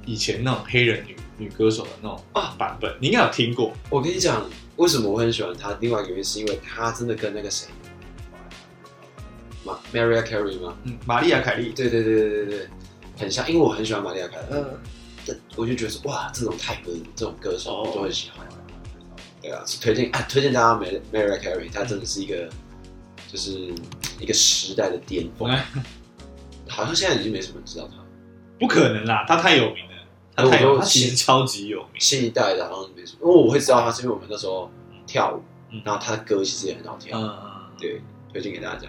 [0.09, 1.17] 以前那种黑人女。
[1.41, 3.73] 女歌手的那种啊版本，你应该有听过。
[3.91, 4.45] 我跟你讲，
[4.75, 5.73] 为什么我很喜欢她？
[5.81, 7.69] 另外一个原因是因为她真的跟那个谁，
[9.65, 10.77] 玛 Mariah Carey 吗？
[10.83, 11.69] 嗯，玛丽亚凯莉。
[11.69, 12.69] 对对对对对对，
[13.17, 13.49] 很像。
[13.49, 14.47] 因为我很喜欢玛丽亚凯莉。
[14.51, 18.45] 嗯，我就觉得说，哇，这种泰歌这种歌手我都很喜欢。
[19.41, 22.51] 对啊，推荐啊，推荐大家 Mariah Carey，她真的是一个，
[23.31, 23.73] 就是
[24.19, 25.49] 一个时代的巅峰。
[26.67, 28.05] 好像现在已经没什么人知道她。
[28.59, 29.88] 不可能啦，她太有名
[30.45, 30.51] 了。
[30.51, 34.71] 他他其实超级有名，新一代的，好像没什么，因为我会知道他是因为我们那时候
[35.07, 35.43] 跳舞，
[35.85, 37.37] 然后他的歌其实也很好听，嗯，
[37.79, 38.01] 对，
[38.33, 38.89] 推荐给大家。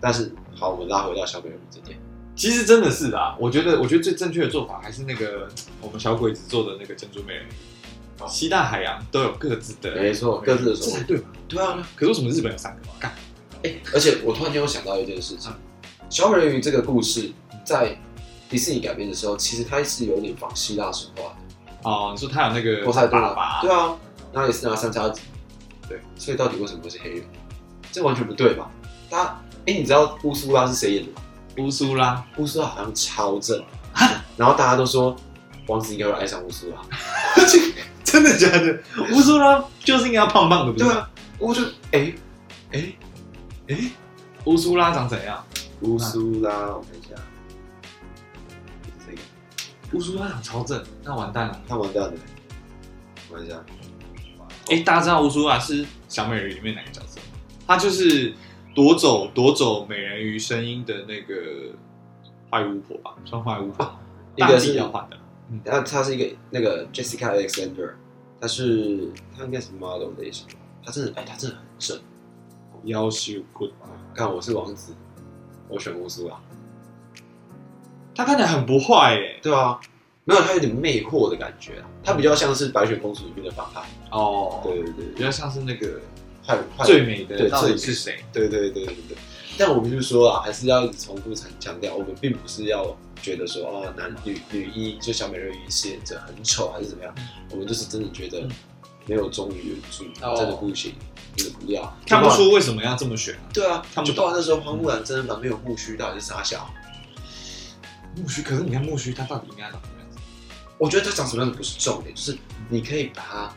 [0.00, 1.98] 但是好，我们拉回到小美人鱼这点，
[2.36, 5.48] 其实真的是啊，我觉得，我觉得最正确的做法还是那个
[5.80, 7.48] 我们小鬼子做的那个珍珠美人鱼，
[8.28, 11.24] 西大海洋都有各自的，没错，各自的，这才对嘛？
[11.48, 12.82] 对啊，可是为什么日本有三个？
[12.98, 13.12] 干，
[13.62, 15.52] 哎，而且我突然间又想到一件事情，
[16.08, 17.30] 小美人鱼这个故事
[17.64, 17.96] 在。
[18.48, 21.88] 迪士尼改编的时候，其实它是有点仿希腊神话的。
[21.88, 23.60] 哦，你说他有那个波塞冬吧？
[23.62, 23.94] 对啊，
[24.32, 25.20] 然后也是拿三叉戟。
[25.88, 27.24] 对，所以到底为什么会是黑人？
[27.92, 28.68] 这完全不对吧？
[29.10, 29.24] 他，
[29.66, 31.22] 哎，你知道乌苏拉是谁演的吗？
[31.58, 33.62] 乌苏拉，乌苏拉好像超正，
[34.36, 35.16] 然后大家都说
[35.66, 36.76] 王子应该会爱上乌苏拉。
[38.04, 38.78] 真的假的？
[39.12, 41.08] 乌苏拉就是应该要胖胖的，对啊。
[41.38, 42.12] 我就，哎，
[42.72, 42.92] 哎，
[43.68, 43.78] 哎，
[44.44, 45.44] 乌苏拉长怎样？
[45.82, 46.74] 乌苏拉。
[49.92, 52.12] 乌苏拉长超正，那完蛋了，那完蛋了。
[53.30, 53.62] 玩一下，
[54.68, 57.26] 哎、欸，大家知道乌苏拉是小美人鱼里面哪个角色吗？
[57.66, 58.34] 他就是
[58.74, 61.74] 夺走夺走美人鱼声音的那个
[62.50, 63.84] 坏巫婆吧，算坏巫婆。
[63.84, 64.00] 啊、
[64.36, 65.16] 一个是要换的，
[65.64, 67.94] 他他是一个那个 Jessica Alexander，
[68.40, 70.46] 他是他应该是 model 类型，
[70.84, 71.98] 他真的哎，他真的很正，
[72.84, 73.72] 夭寿 good。
[74.14, 74.94] 看我是王子，
[75.68, 76.40] 我选乌苏拉。
[78.18, 79.78] 他看起来很不坏耶，对啊，
[80.24, 86.00] 没有，他有点魅惑的感觉，他比较像是白雪公主里面的反派哦，对对对，比较像是那个
[86.44, 88.16] 坏坏最美的到底是谁？
[88.32, 89.16] 对对对对对。
[89.56, 97.14] 但我们就说啊，还是要重复强强调，我们并不是要觉得说哦，男女女一就小美人鱼饰演者很丑还是怎么样，
[97.52, 98.48] 我们就是真的觉得
[99.06, 100.04] 没有忠于原著，
[100.36, 100.92] 真的不行，
[101.36, 101.96] 真的不要。
[102.04, 103.36] 看不出为什么要这么选？
[103.54, 106.68] 对啊，看不到那时候花木兰真人版没有木须，到底是啥小？
[108.16, 110.18] 木须，可是你看木须，他到底应该长什么样子？
[110.78, 112.36] 我觉得他长什么样子不是重点，就是
[112.68, 113.54] 你可以把它。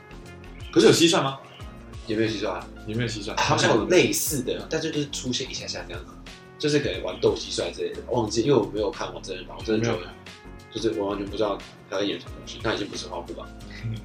[0.72, 1.40] 可是有蟋蟀吗？
[2.08, 2.62] 有没有蟋蟀？
[2.88, 3.38] 有没有蟋蟀？
[3.40, 6.12] 好像有类似的，但是就是出现一下下这样子，
[6.58, 8.02] 就是可能玩斗蟋蟀之类的。
[8.10, 10.08] 忘记，因为我没有看过真人版，我真的觉得
[10.74, 11.58] 就是我完全不知道
[11.90, 12.60] 他在演什么东西。
[12.64, 13.48] 那已经不是花木兰，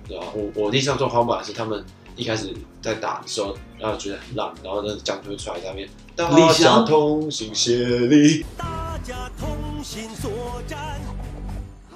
[0.09, 0.27] 对吧？
[0.35, 1.85] 我我印象中花木兰是他们
[2.17, 8.45] 一开始在打的时候，然后觉得很烂，然后那个将军出来在那边，大家同心协力。
[9.07, 11.01] 家同心作战，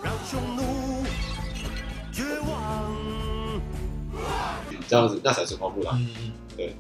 [0.01, 1.03] 让匈奴
[2.13, 3.61] 绝望。
[4.87, 6.01] 这样子，那才是花木兰。
[6.01, 6.33] 嗯嗯。
[6.57, 6.77] 对，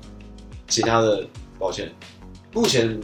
[0.68, 1.26] 其他的，
[1.59, 1.93] 抱歉。
[2.53, 3.01] 目前，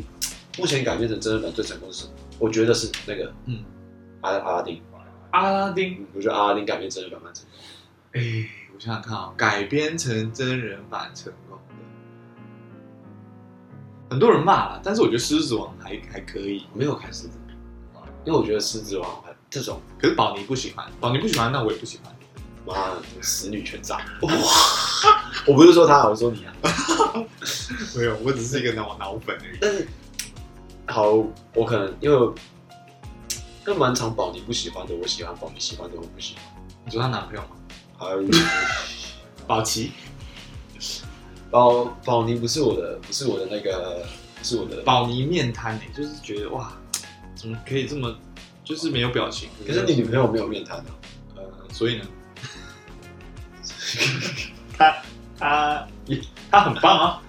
[0.56, 2.06] 目前改编成真人版最成功的是，
[2.38, 3.64] 我觉得是那个，嗯，
[4.20, 4.80] 阿阿拉丁。
[5.32, 7.58] 阿拉丁，我觉得阿拉丁改编真人版蛮成功。
[8.12, 11.65] 哎，我想想看啊，改编成真人版成功的，
[14.08, 16.66] 很多人骂了，但是我觉得《狮子王》还还可以。
[16.72, 17.38] 没有看《狮子
[17.94, 19.10] 王》，因为我觉得《狮子王》
[19.50, 22.14] 这种，可是宝妮不喜欢，宝妮不喜欢，那我也不喜欢。
[22.66, 22.74] 妈，
[23.22, 23.98] 死女全炸！
[24.22, 24.32] 哇，
[25.46, 26.52] 我不是说他，我是说你啊。
[27.96, 29.58] 没有，我只是一个脑脑粉而已。
[29.60, 29.86] 但是，
[30.88, 31.12] 好，
[31.54, 32.32] 我可能因为，
[33.62, 36.44] 跟蛮常宝妮不喜欢的，我喜欢宝妮喜欢的，我不喜欢。
[36.84, 37.48] 你说她男朋友吗？
[37.98, 38.22] 还有
[39.46, 39.92] 宝琪。
[41.50, 44.04] 宝宝妮不是我的，不是我的那个，
[44.42, 46.72] 是我的宝妮面瘫哎，就是觉得哇，
[47.34, 48.14] 怎么可以这么，
[48.64, 49.48] 就是没有表情。
[49.66, 50.86] 可是你女朋友没有面瘫啊？
[51.36, 51.42] 呃，
[51.72, 52.04] 所以呢，
[54.76, 54.96] 他
[55.38, 55.88] 他
[56.50, 57.22] 他很棒啊，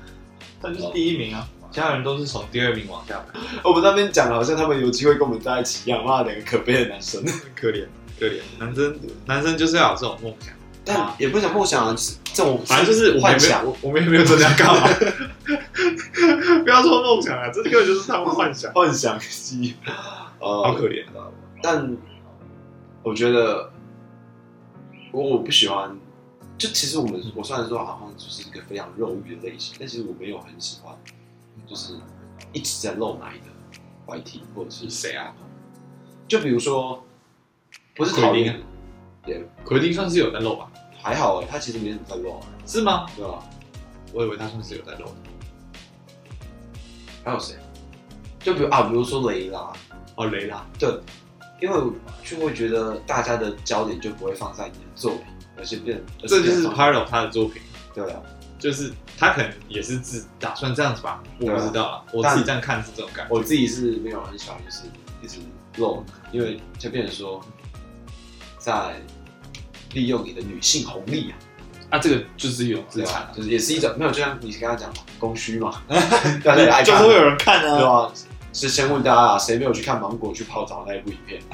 [0.61, 1.47] 他就是第一名啊。
[1.69, 3.39] 其他人都是从第二名往下排。
[3.63, 7.23] 我们那边讲的好像他们有机会跟我们在一起一样，妈两个可悲的男生，
[7.55, 7.85] 可怜
[8.17, 10.53] 可怜，男生男生就是要有这种梦想，
[10.87, 13.65] 但也不想梦想啊，就是这种反正就是幻想。
[13.65, 14.87] 我我们也没有真的要干嘛，
[16.63, 19.75] 不要说梦想啊，这根本就是他们幻想幻想机，
[20.39, 21.05] 呃，好可怜。
[21.61, 21.97] 但
[23.03, 23.71] 我觉得
[25.11, 25.95] 我我不喜欢。
[26.57, 30.97] 就其实我们，我虽然说好像就是一个非常肉欲的类型，但其实我没有很喜欢，
[31.67, 31.93] 就是
[32.51, 35.35] 一直在露奶的 YT 或者是谁啊？
[36.27, 37.05] 就比如说，
[37.95, 38.63] 不是奎丁，
[39.23, 40.71] 对，奎丁算是有在露吧？
[41.07, 43.05] 还好哎，他其实没怎么在露，是吗？
[43.15, 43.41] 对吧？
[44.13, 45.05] 我以为他算是有在露。
[47.23, 47.55] 还有谁？
[48.41, 49.71] 就比如啊，比如说雷拉
[50.15, 50.89] 哦，雷拉，对，
[51.61, 51.91] 因为
[52.25, 55.21] 就会觉得大家的焦点就不会放在你的作品。
[55.57, 57.61] 而是变，这就是 part of 他的作品。
[57.95, 58.21] 对啊，
[58.59, 62.03] 就是他可能也是自打算这样子吧，我不知道啊。
[62.11, 63.33] 我自己这样看是这种感觉。
[63.33, 64.83] 我自己是没有很喜欢，就是
[65.23, 65.39] 一直
[65.77, 66.03] 露，
[66.33, 67.41] 因为就变成说，
[68.59, 69.01] 在
[69.97, 71.33] 利用你的女性红利啊。
[71.89, 75.81] 啊，这个就是一种资产，就是也是一种没有，就像你刚刚讲嘛，供需嘛，
[76.43, 77.77] 大家就是会有人看啊。
[77.77, 78.11] 对啊，
[78.51, 81.41] 是先问大家啊，谁没有去看芒果去泡澡那一部影片？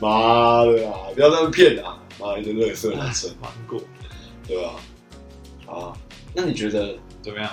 [0.00, 0.98] 妈的啊！
[1.14, 1.96] 不要这么骗啊！
[2.18, 3.80] 妈的，乐色男生，芒果，
[4.46, 4.70] 对吧？
[5.72, 5.92] 啊，
[6.34, 7.50] 那你觉得怎么样？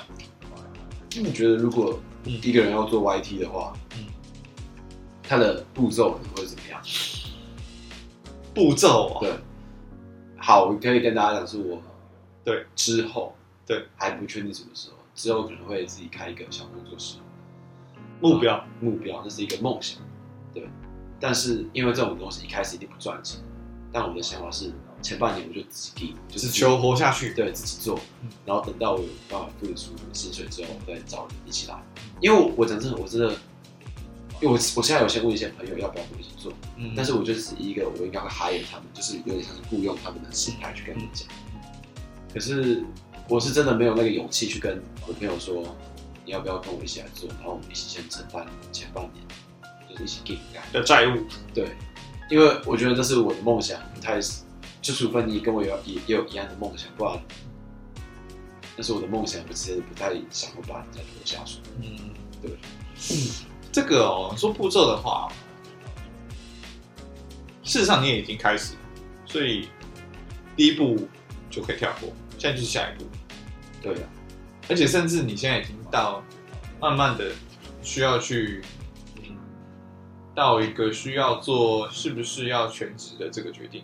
[1.16, 4.06] 那你觉得如果一个人要做 YT 的话，嗯，
[5.22, 6.82] 他的步骤会怎么样？
[8.58, 9.20] 步骤啊？
[9.22, 9.34] 对，
[10.38, 11.82] 好，我可以跟大家讲，是我
[12.44, 12.66] 对。
[12.76, 13.36] 之后
[13.66, 13.86] 对。
[13.96, 17.18] 还不确定什么时候，之后可能会自己开一个小工作室，
[18.20, 18.64] 目标。
[18.82, 20.00] 目标，这是一个梦想，
[20.54, 20.68] 对。
[21.20, 23.40] 但是因为这种东西一开始一定不赚钱，
[23.92, 28.00] 但我的想法是前半年我就自己，就是求活下去，对自己做，
[28.46, 31.84] 然后等到我有办法付得出薪水之后，我再找人一起来。
[32.22, 33.36] 因为我我真的我真的，
[34.42, 41.28] 因为我我现在有先问一些朋友要不要跟我一起做，嗯，但是我就是以一个我应该会 hire 他们，就是有点像是雇佣他们的心态去跟他们讲。
[42.34, 42.84] 可是
[43.28, 45.64] 我是真的没有那个勇气去跟我的朋友说，
[46.26, 49.24] 你要不要跟我一起来做，然后我们一起先承担前半年。
[49.90, 50.38] 就是一起给
[50.74, 51.24] 的债务，
[51.54, 51.70] 对，
[52.30, 54.20] 因为我觉得这是我的梦想，不太，
[54.82, 57.18] 就除非你跟我有也也有一样的梦想，不然，
[58.76, 61.62] 但是我的梦想，我其实不太想会把人家拖下水。
[61.82, 63.16] 嗯，对，嗯，
[63.78, 65.32] 这个哦，说步骤的话，
[67.62, 68.74] 事实上你也已经开始，
[69.24, 69.70] 所以
[70.56, 71.08] 第一步
[71.48, 73.08] 就可以跳过，现在就是下一步。
[73.80, 74.02] 对的，
[74.68, 76.24] 而且甚至你现在已经到
[76.82, 77.30] 慢慢的
[77.84, 78.64] 需要去。
[80.34, 83.84] 到一个需要做是不是要全职的这个决定，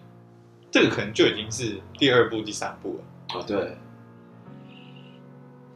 [0.71, 3.39] 这个可能就已经是第二步、第三步了。
[3.39, 3.77] 哦，对。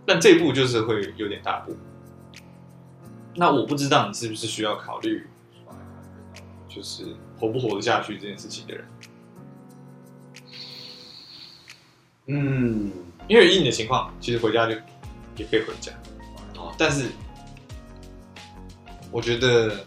[0.08, 1.78] 但这一步就是会有点大步。
[3.38, 5.28] 那我不知道你是不是需要考虑，
[6.68, 8.86] 就是活不活得下去这件事情的人。
[12.26, 12.92] 嗯，
[13.30, 14.72] 因为以你的情况，其实回家就
[15.38, 15.94] 也可以回家。
[16.58, 17.06] 哦，但是
[19.12, 19.86] 我觉得。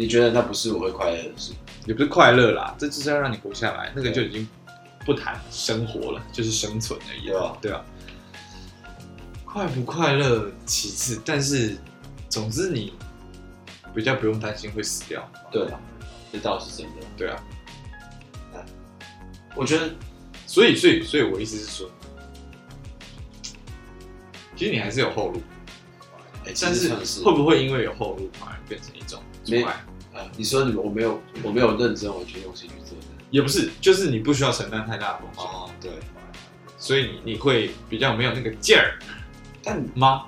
[0.00, 1.52] 你觉得那不是我会快乐的事？
[1.84, 3.92] 也不是快乐啦，这只是要让你活下来。
[3.96, 4.48] 那个就已经
[5.04, 7.26] 不谈生活了，就是生存而已。
[7.26, 7.84] 对啊，对啊。
[9.44, 11.76] 快不快乐其次，但是
[12.28, 12.92] 总之你
[13.94, 15.30] 比较不用担心会死掉。
[15.50, 15.80] 对啊，
[16.32, 17.06] 这倒是真的。
[17.16, 17.42] 对啊。
[19.56, 19.90] 我觉得，
[20.46, 21.90] 所以，所以，所以我意思是说，
[24.54, 25.42] 其实你还是有后路。
[26.44, 29.20] 欸、但是会不会因为有后路反而变成一种？
[29.48, 29.62] 没，
[30.14, 35.44] 呃，你说你我没有，我没有认真完全用心去做的，也不是，就是你不需要承担太大的风险。
[35.44, 35.90] 哦，对，
[36.78, 38.98] 所以你你会比较没有那个劲儿，
[39.62, 40.26] 但吗？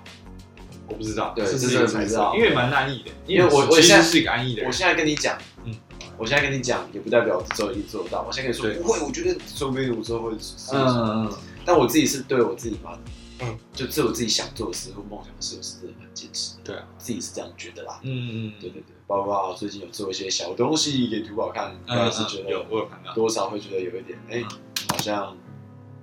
[0.90, 4.68] 我不知道，对，这是这才知道，因为蛮安逸的，因为我我现在是一个安逸的人。
[4.68, 5.74] 我现在跟你讲，嗯，
[6.18, 8.22] 我现在跟你讲，也不代表我之后一定做得到。
[8.22, 10.36] 我现在跟你说不会，我觉得说不定我之后会，嗯
[10.72, 11.32] 嗯嗯，
[11.64, 12.98] 但我自己是对我自己嘛。
[13.42, 16.56] 嗯，就做我自己想做的事或梦想的事，我是真的很坚持。
[16.62, 17.98] 对啊，自己是这样觉得啦。
[18.02, 24.44] 嗯嗯，对对对，包括最近有做一些小东西给图宝看，应该是觉得有，我有看到，多少会觉得有一点，哎，
[24.90, 25.34] 好像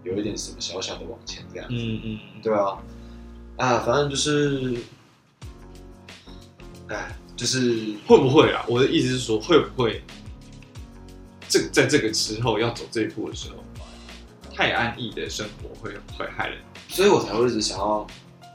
[0.03, 1.75] 有一点什么小小的往前这样子。
[1.77, 2.79] 嗯嗯，对啊，
[3.57, 4.77] 啊，反正就是，
[6.89, 8.63] 哎，就是会不会啊？
[8.67, 10.03] 我的意思是说，会不会
[11.49, 13.63] 这在这个时候要走这一步的时候，
[14.53, 16.59] 太安逸的生活会会害人。
[16.87, 18.05] 所以我才会一直想要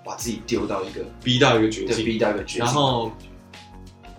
[0.05, 2.64] 把自己丢到一个逼到一个绝境，逼到一个绝境。
[2.64, 3.12] 然后，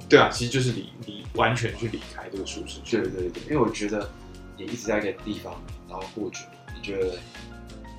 [0.09, 2.97] 对啊，其实就是离离完全去离开这个舒适区。
[2.97, 4.09] 对对对，因为我觉得
[4.57, 5.53] 你一直在一个地方，
[5.89, 6.39] 然后过久，
[6.75, 7.17] 你觉得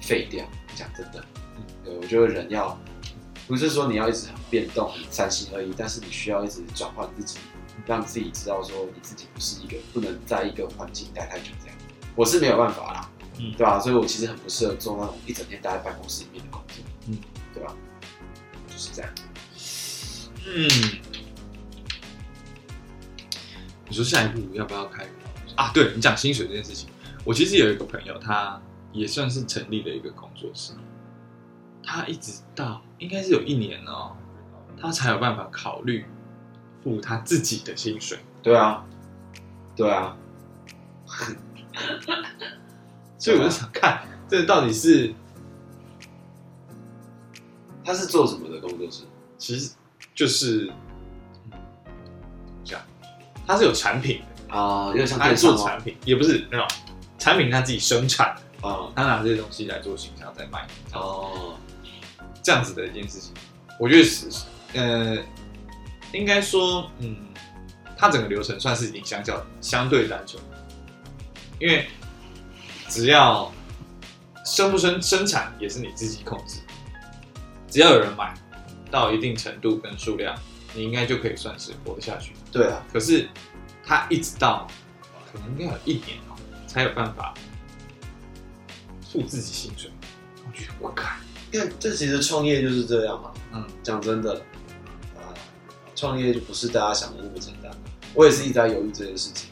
[0.07, 0.45] 废掉。
[0.75, 1.25] 讲真的，
[1.85, 2.77] 对，我觉得人要
[3.47, 7.39] 不是说你要一直很变动、很三心二意，但是你需要一直转换自己，
[7.87, 11.77] 让自己知道说你自己不是一个不能在一个环境待太久这样。
[12.17, 13.79] 我是没有办法啦，嗯，对吧？
[13.79, 17.19] 所以我其实很不适合做那种一整天待在办公室里面的工作，嗯，
[17.53, 17.73] 对吧？
[18.67, 19.11] 就是这样。
[20.47, 20.69] 嗯，
[23.89, 25.07] 你说下一步要不要开
[25.55, 25.71] 啊？
[25.73, 26.89] 对，你讲薪水这件事情，
[27.25, 28.61] 我其实有一个朋友，他
[28.95, 30.72] 也算是成立了一个工作室，
[31.82, 34.16] 他一直到应该是有一年哦，
[34.80, 36.07] 他才有办法考虑
[36.82, 38.18] 付他自己的薪水。
[38.42, 38.86] 对啊，
[39.74, 40.16] 对啊。
[43.18, 45.12] 所以我就想看，这到底是
[47.84, 49.03] 他是做什么的工作室？
[49.36, 49.74] 其实
[50.14, 50.72] 就是
[52.64, 52.82] 这样，
[53.47, 56.66] 他是有产品的啊，有点像他做产品，也不是那种
[57.18, 61.59] 产品他自己生产的啊，他拿这些东西来做形象在卖哦，
[62.43, 63.33] 这样子的一件事情，
[63.79, 64.29] 我觉得是
[64.73, 65.19] 呃，
[66.12, 67.17] 应该说嗯，
[67.97, 70.43] 他整个流程算是已经相较相对单纯。
[71.61, 71.87] 因为
[72.89, 73.51] 只要
[74.45, 76.59] 生不生生产也是你自己控制，
[77.71, 78.35] 只要有人买
[78.91, 80.37] 到一定程度跟数量，
[80.75, 82.33] 你应该就可以算是活得下去。
[82.51, 83.29] 对啊，可是
[83.85, 84.67] 他一直到
[85.33, 86.35] 可能要有一年哦，
[86.67, 87.33] 才有办法
[89.15, 89.89] 付自己薪水。
[90.45, 91.09] 我觉得我靠，
[91.53, 93.33] 因为这其实创业就是这样嘛。
[93.53, 94.35] 嗯，讲真的，
[95.15, 95.31] 啊，
[95.95, 97.71] 创业就不是大家想的那么简单。
[98.12, 99.51] 我也是一直在犹豫这件事情。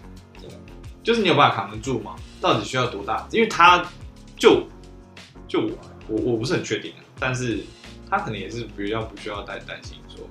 [1.05, 2.17] 就是你有办法扛得住吗？
[2.41, 3.27] 到底需要多大？
[3.33, 3.89] 因为他
[4.37, 4.67] 就
[5.49, 5.77] 就我
[6.09, 7.65] 我我不是很确定，但是
[8.09, 10.29] 他可能也是比较不需要担担心说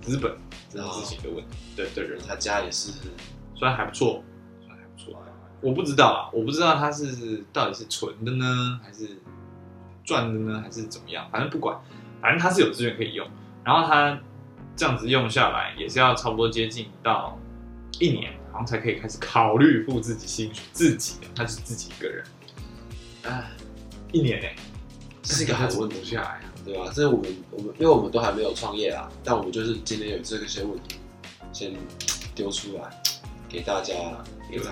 [0.00, 0.36] 资本
[0.68, 1.56] 这种事情的问题。
[1.76, 2.90] 对对人，他家也是
[3.54, 4.24] 虽然还不错，
[4.60, 5.22] 虽然还不错。
[5.60, 9.18] 我不知道啊，我不知道他是到底是存的呢，还是
[10.04, 11.28] 赚的呢，还是怎么样？
[11.30, 11.78] 反正不管，
[12.20, 13.26] 反正他是有资源可以用。
[13.64, 14.18] 然后他
[14.74, 17.38] 这样子用下来，也是要差不多接近到
[17.98, 18.32] 一年。
[18.52, 22.24] 然后才可以开始考虑付自己薪水，自己他是自己一个人，
[23.22, 23.46] 啊，
[24.10, 24.48] 一年呢，
[25.22, 26.86] 这是一个很稳不下来啊，对吧？
[26.92, 30.96] 这是我们我们因为我们都还没有创业啊，但我们就是今天有这个些问题，
[31.52, 31.72] 先
[32.34, 32.90] 丢出来
[33.48, 33.94] 给大家
[34.50, 34.64] 一个。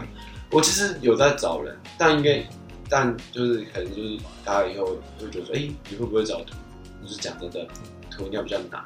[0.51, 2.43] 我其实有在找人，但应该
[2.89, 6.55] 但就是可能就是大家以后会觉得说，哎，你会不会找图？
[7.03, 7.67] 就是讲真的，
[8.11, 8.83] 图应该比较难，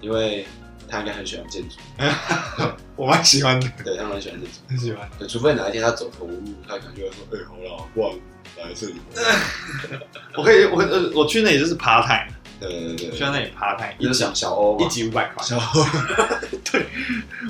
[0.00, 0.46] 因为。
[0.90, 1.76] 他应该很喜欢建筑，
[2.96, 3.70] 我蛮喜欢的。
[3.84, 5.06] 对，他蛮喜欢建筑，很喜欢。
[5.18, 8.94] 对，除非哪一天他走投无路，他可能就会说：“哎，好了，不然来这里。
[10.34, 12.32] ”我可以，我呃，我去那里就是 part time。
[12.58, 15.44] 对对对，去到那里 part time，一小小欧，一集五百块。
[15.44, 15.84] 小欧，
[16.72, 16.86] 对，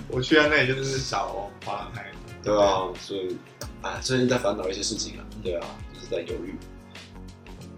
[0.08, 2.17] 我去到那里就是小欧 part time。
[2.48, 3.36] 对啊，所以
[3.82, 5.24] 啊，最近在烦恼一些事情啊。
[5.42, 6.54] 对啊，就是在犹豫。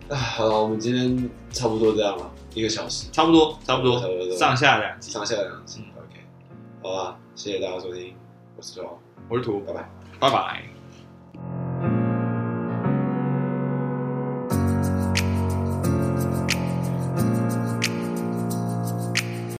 [0.08, 2.30] 啊，好了，我们今天差不多这样了。
[2.54, 6.20] 一个小时，差不多，差不多，差不多，上下两集，上下两集，嗯，OK，
[6.82, 8.14] 好吧，谢谢大家收听，
[8.56, 8.98] 我是周，
[9.28, 10.79] 我是图，拜拜，拜拜。